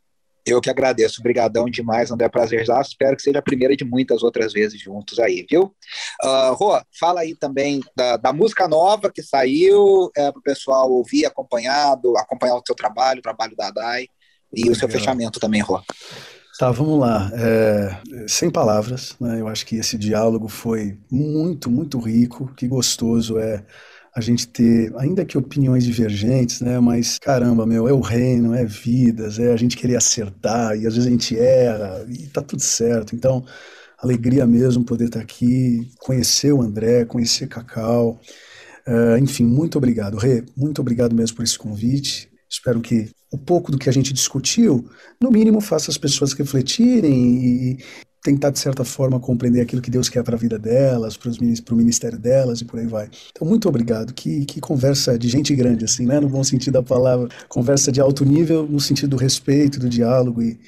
Eu 0.46 0.60
que 0.60 0.70
agradeço. 0.70 1.22
Obrigadão 1.22 1.66
demais, 1.66 2.12
André 2.12 2.28
Prazerzaço. 2.28 2.92
Espero 2.92 3.16
que 3.16 3.24
seja 3.24 3.40
a 3.40 3.42
primeira 3.42 3.76
de 3.78 3.86
muitas 3.86 4.24
outras 4.24 4.52
vezes 4.52 4.80
juntos 4.80 5.18
aí, 5.18 5.46
viu? 5.50 5.74
Uh, 6.22 6.54
Rô, 6.54 6.82
fala 7.00 7.22
aí 7.22 7.34
também 7.34 7.82
da, 7.96 8.18
da 8.18 8.34
música 8.34 8.68
nova 8.68 9.10
que 9.10 9.24
saiu, 9.24 10.12
é, 10.16 10.32
para 10.32 10.40
o 10.40 10.44
pessoal 10.44 10.92
ouvir, 10.92 11.26
acompanhado, 11.26 12.18
acompanhar 12.18 12.56
o 12.56 12.64
seu 12.66 12.76
trabalho, 12.76 13.20
o 13.20 13.24
trabalho 13.24 13.56
da 13.56 13.72
DAI 13.72 14.08
e 14.54 14.64
Legal. 14.64 14.74
o 14.74 14.76
seu 14.76 14.90
fechamento 14.90 15.40
também, 15.40 15.62
Rô. 15.62 15.82
Tá, 16.58 16.72
vamos 16.72 17.00
lá. 17.00 17.32
É, 17.34 17.98
sem 18.28 18.50
palavras, 18.52 19.16
né? 19.20 19.42
Eu 19.42 19.48
acho 19.48 19.66
que 19.66 19.76
esse 19.78 19.98
diálogo 19.98 20.48
foi 20.48 20.98
muito, 21.10 21.70
muito 21.70 22.00
rico. 22.00 22.54
Que 22.56 22.68
gostoso 22.68 23.40
é 23.40 23.66
a 24.16 24.22
gente 24.22 24.48
ter, 24.48 24.94
ainda 24.98 25.26
que 25.26 25.38
opiniões 25.38 25.84
divergentes, 25.84 26.62
né? 26.62 26.80
Mas 26.80 27.18
caramba, 27.18 27.66
meu, 27.66 27.88
é 27.88 27.94
o 27.94 28.00
reino, 28.00 28.54
é 28.54 28.64
vidas, 28.64 29.40
é 29.40 29.52
a 29.52 29.58
gente 29.58 29.76
querer 29.76 29.96
acertar 29.96 30.76
e 30.78 30.86
às 30.86 30.94
vezes 30.94 31.08
a 31.08 31.12
gente 31.12 31.38
erra 31.38 32.06
e 32.08 32.28
tá 32.28 32.42
tudo 32.42 32.62
certo. 32.62 33.16
Então, 33.16 33.44
alegria 33.98 34.46
mesmo 34.46 34.84
poder 34.86 35.06
estar 35.06 35.20
tá 35.20 35.24
aqui, 35.24 35.90
conhecer 36.00 36.54
o 36.54 36.62
André, 36.62 37.06
conhecer 37.06 37.48
Cacau. 37.48 38.22
Uh, 38.88 39.18
enfim, 39.18 39.46
muito 39.46 39.78
obrigado, 39.78 40.18
Rê. 40.18 40.44
Muito 40.56 40.82
obrigado 40.82 41.16
mesmo 41.16 41.36
por 41.38 41.44
esse 41.44 41.58
convite. 41.58 42.30
Espero 42.50 42.82
que 42.82 43.10
o 43.34 43.38
pouco 43.38 43.72
do 43.72 43.80
que 43.80 43.90
a 43.90 43.92
gente 43.92 44.14
discutiu, 44.14 44.88
no 45.20 45.32
mínimo, 45.32 45.60
faça 45.60 45.90
as 45.90 45.98
pessoas 45.98 46.34
refletirem 46.34 47.72
e 47.72 47.78
tentar, 48.22 48.52
de 48.52 48.60
certa 48.60 48.86
forma, 48.86 49.20
compreender 49.20 49.60
aquilo 49.60 49.82
que 49.82 49.90
Deus 49.90 50.08
quer 50.08 50.24
para 50.24 50.36
a 50.36 50.40
vida 50.40 50.60
delas, 50.60 51.18
para 51.18 51.32
o 51.74 51.76
ministério 51.76 52.20
delas 52.20 52.62
e 52.62 52.66
por 52.66 52.80
aí 52.80 52.86
vai. 52.86 53.10
Então, 53.32 53.46
muito 53.48 53.68
obrigado. 53.68 54.14
Que, 54.14 54.46
que 54.46 54.62
conversa 54.62 55.18
de 55.18 55.28
gente 55.28 55.54
grande, 55.56 55.84
assim, 55.84 56.06
né? 56.06 56.20
No 56.20 56.30
bom 56.30 56.44
sentido 56.44 56.74
da 56.74 56.84
palavra. 56.84 57.28
Conversa 57.50 57.92
de 57.92 58.00
alto 58.00 58.24
nível, 58.24 58.68
no 58.70 58.80
sentido 58.80 59.10
do 59.10 59.18
respeito, 59.18 59.80
do 59.80 59.90
diálogo 59.90 60.42
e 60.42 60.60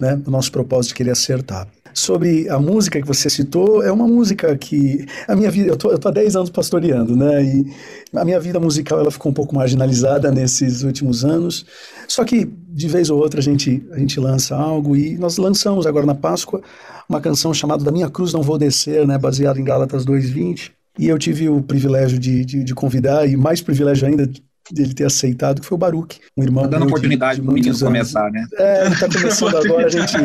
né, 0.00 0.16
do 0.16 0.30
nosso 0.30 0.50
propósito 0.50 0.92
de 0.92 0.94
querer 0.94 1.10
acertar 1.10 1.68
sobre 1.94 2.48
a 2.48 2.58
música 2.58 3.00
que 3.00 3.06
você 3.06 3.30
citou, 3.30 3.82
é 3.82 3.90
uma 3.90 4.06
música 4.06 4.56
que 4.58 5.06
a 5.28 5.34
minha 5.34 5.50
vida, 5.50 5.70
eu 5.70 5.76
tô, 5.76 5.90
eu 5.90 5.98
tô 5.98 6.08
há 6.08 6.10
10 6.10 6.36
anos 6.36 6.50
pastoreando, 6.50 7.16
né? 7.16 7.42
E 7.42 7.66
a 8.12 8.24
minha 8.24 8.40
vida 8.40 8.58
musical 8.60 9.00
ela 9.00 9.10
ficou 9.10 9.30
um 9.30 9.34
pouco 9.34 9.54
marginalizada 9.54 10.30
nesses 10.30 10.82
últimos 10.82 11.24
anos. 11.24 11.64
Só 12.08 12.24
que 12.24 12.44
de 12.44 12.88
vez 12.88 13.08
ou 13.08 13.18
outra 13.18 13.40
a 13.40 13.42
gente 13.42 13.82
a 13.92 13.98
gente 13.98 14.18
lança 14.18 14.56
algo 14.56 14.96
e 14.96 15.16
nós 15.16 15.38
lançamos 15.38 15.86
agora 15.86 16.04
na 16.04 16.14
Páscoa 16.14 16.60
uma 17.08 17.20
canção 17.20 17.54
chamada 17.54 17.84
Da 17.84 17.92
Minha 17.92 18.10
Cruz 18.10 18.32
Não 18.32 18.42
Vou 18.42 18.58
Descer, 18.58 19.06
né, 19.06 19.16
baseada 19.16 19.60
em 19.60 19.64
Gálatas 19.64 20.04
2:20. 20.04 20.72
E 20.98 21.08
eu 21.08 21.18
tive 21.18 21.48
o 21.48 21.60
privilégio 21.60 22.18
de, 22.18 22.44
de, 22.44 22.62
de 22.62 22.74
convidar, 22.74 23.26
e 23.28 23.36
mais 23.36 23.60
privilégio 23.60 24.06
ainda, 24.06 24.30
dele 24.72 24.94
ter 24.94 25.04
aceitado, 25.04 25.60
que 25.60 25.66
foi 25.66 25.76
o 25.76 25.78
Baruch, 25.78 26.20
um 26.36 26.42
irmão. 26.42 26.64
Tá 26.64 26.70
dando 26.70 26.86
oportunidade 26.86 27.40
para 27.40 27.50
o 27.50 27.54
menino 27.54 27.78
começar, 27.78 28.30
né? 28.30 28.46
É, 28.56 28.86
ele 28.86 28.94
está 28.94 29.08
começando 29.08 29.56
agora, 29.56 29.86
a 29.86 29.90
gente. 29.90 30.16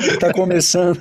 Ele 0.00 0.14
está 0.14 0.32
começando. 0.32 1.00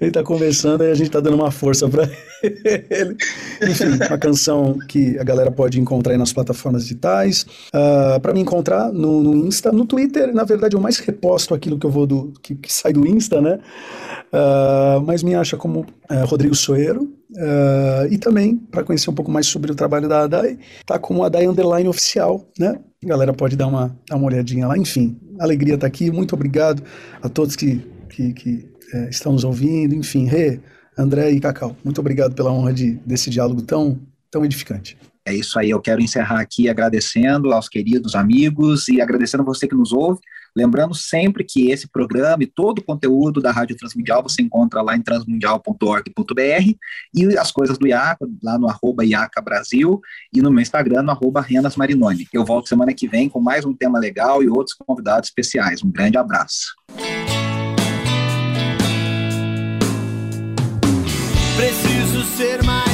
Ele 0.00 0.10
está 0.10 0.22
começando 0.22 0.82
e 0.82 0.90
a 0.90 0.94
gente 0.94 1.06
está 1.06 1.20
dando 1.20 1.34
uma 1.34 1.50
força 1.50 1.88
para 1.88 2.08
ele. 2.42 3.16
Enfim, 3.62 3.96
uma 4.06 4.18
canção 4.18 4.78
que 4.88 5.18
a 5.18 5.24
galera 5.24 5.50
pode 5.50 5.80
encontrar 5.80 6.12
aí 6.12 6.18
nas 6.18 6.32
plataformas 6.32 6.82
digitais. 6.82 7.42
Uh, 7.74 8.16
ah, 8.16 8.20
para 8.20 8.34
me 8.34 8.40
encontrar 8.40 8.92
no, 8.92 9.22
no, 9.22 9.46
Insta, 9.46 9.72
no 9.72 9.86
Twitter, 9.86 10.32
na 10.34 10.44
verdade, 10.44 10.76
eu 10.76 10.80
mais 10.80 10.98
reposto 10.98 11.54
aquilo 11.54 11.78
que 11.78 11.86
eu 11.86 11.90
vou 11.90 12.06
do 12.06 12.32
que, 12.42 12.54
que 12.54 12.72
sai 12.72 12.92
do 12.92 13.06
Insta, 13.06 13.40
né? 13.40 13.58
Uh, 14.32 15.00
mas 15.06 15.22
me 15.22 15.34
acha 15.34 15.56
como 15.56 15.80
uh, 15.80 16.24
Rodrigo 16.26 16.54
Soeiro. 16.54 17.12
Uh, 17.34 18.06
e 18.10 18.18
também, 18.18 18.56
para 18.56 18.84
conhecer 18.84 19.08
um 19.08 19.14
pouco 19.14 19.30
mais 19.30 19.46
sobre 19.46 19.72
o 19.72 19.74
trabalho 19.74 20.08
da 20.08 20.24
ADAI, 20.24 20.58
tá 20.84 20.98
como 20.98 21.24
ADAI 21.24 21.46
Underline 21.46 21.88
Oficial, 21.88 22.46
né? 22.58 22.78
A 23.02 23.08
galera 23.08 23.32
pode 23.32 23.56
dar 23.56 23.66
uma, 23.66 23.96
dar 24.08 24.16
uma 24.16 24.26
olhadinha 24.26 24.66
lá. 24.66 24.76
Enfim, 24.76 25.18
alegria 25.40 25.74
estar 25.74 25.86
tá 25.86 25.88
aqui. 25.88 26.10
Muito 26.10 26.34
obrigado 26.34 26.82
a 27.20 27.28
todos 27.28 27.56
que, 27.56 27.84
que, 28.08 28.32
que 28.32 28.72
é, 28.92 29.08
estão 29.08 29.32
nos 29.32 29.44
ouvindo. 29.44 29.94
Enfim, 29.94 30.26
Rê, 30.26 30.60
André 30.96 31.30
e 31.30 31.40
Cacau, 31.40 31.76
muito 31.82 32.00
obrigado 32.00 32.34
pela 32.34 32.52
honra 32.52 32.72
de, 32.72 32.92
desse 33.06 33.30
diálogo 33.30 33.62
tão, 33.62 33.98
tão 34.30 34.44
edificante. 34.44 34.96
É 35.24 35.32
isso 35.32 35.58
aí, 35.58 35.70
eu 35.70 35.80
quero 35.80 36.02
encerrar 36.02 36.40
aqui 36.40 36.68
agradecendo 36.68 37.52
aos 37.52 37.68
queridos 37.68 38.14
amigos 38.14 38.88
e 38.88 39.00
agradecendo 39.00 39.42
a 39.42 39.46
você 39.46 39.68
que 39.68 39.74
nos 39.74 39.92
ouve. 39.92 40.20
Lembrando 40.54 40.94
sempre 40.94 41.44
que 41.44 41.70
esse 41.70 41.88
programa 41.88 42.42
e 42.42 42.46
todo 42.46 42.78
o 42.78 42.84
conteúdo 42.84 43.40
da 43.40 43.50
Rádio 43.50 43.76
Transmundial 43.76 44.22
você 44.22 44.42
encontra 44.42 44.82
lá 44.82 44.96
em 44.96 45.02
transmundial.org.br 45.02 46.74
e 47.14 47.38
as 47.38 47.50
coisas 47.50 47.78
do 47.78 47.86
IACA, 47.86 48.26
lá 48.42 48.58
no 48.58 48.68
arroba 48.68 49.04
IACA 49.04 49.40
Brasil 49.40 50.00
e 50.32 50.42
no 50.42 50.50
meu 50.50 50.60
Instagram, 50.60 51.02
no 51.02 51.10
arroba 51.10 51.40
Renas 51.40 51.76
Marinoni. 51.76 52.26
Eu 52.32 52.44
volto 52.44 52.68
semana 52.68 52.92
que 52.92 53.08
vem 53.08 53.28
com 53.28 53.40
mais 53.40 53.64
um 53.64 53.74
tema 53.74 53.98
legal 53.98 54.42
e 54.42 54.48
outros 54.48 54.76
convidados 54.76 55.28
especiais. 55.28 55.82
Um 55.82 55.90
grande 55.90 56.18
abraço. 56.18 56.74
Preciso 61.56 62.24
ser 62.36 62.62
mais 62.64 62.91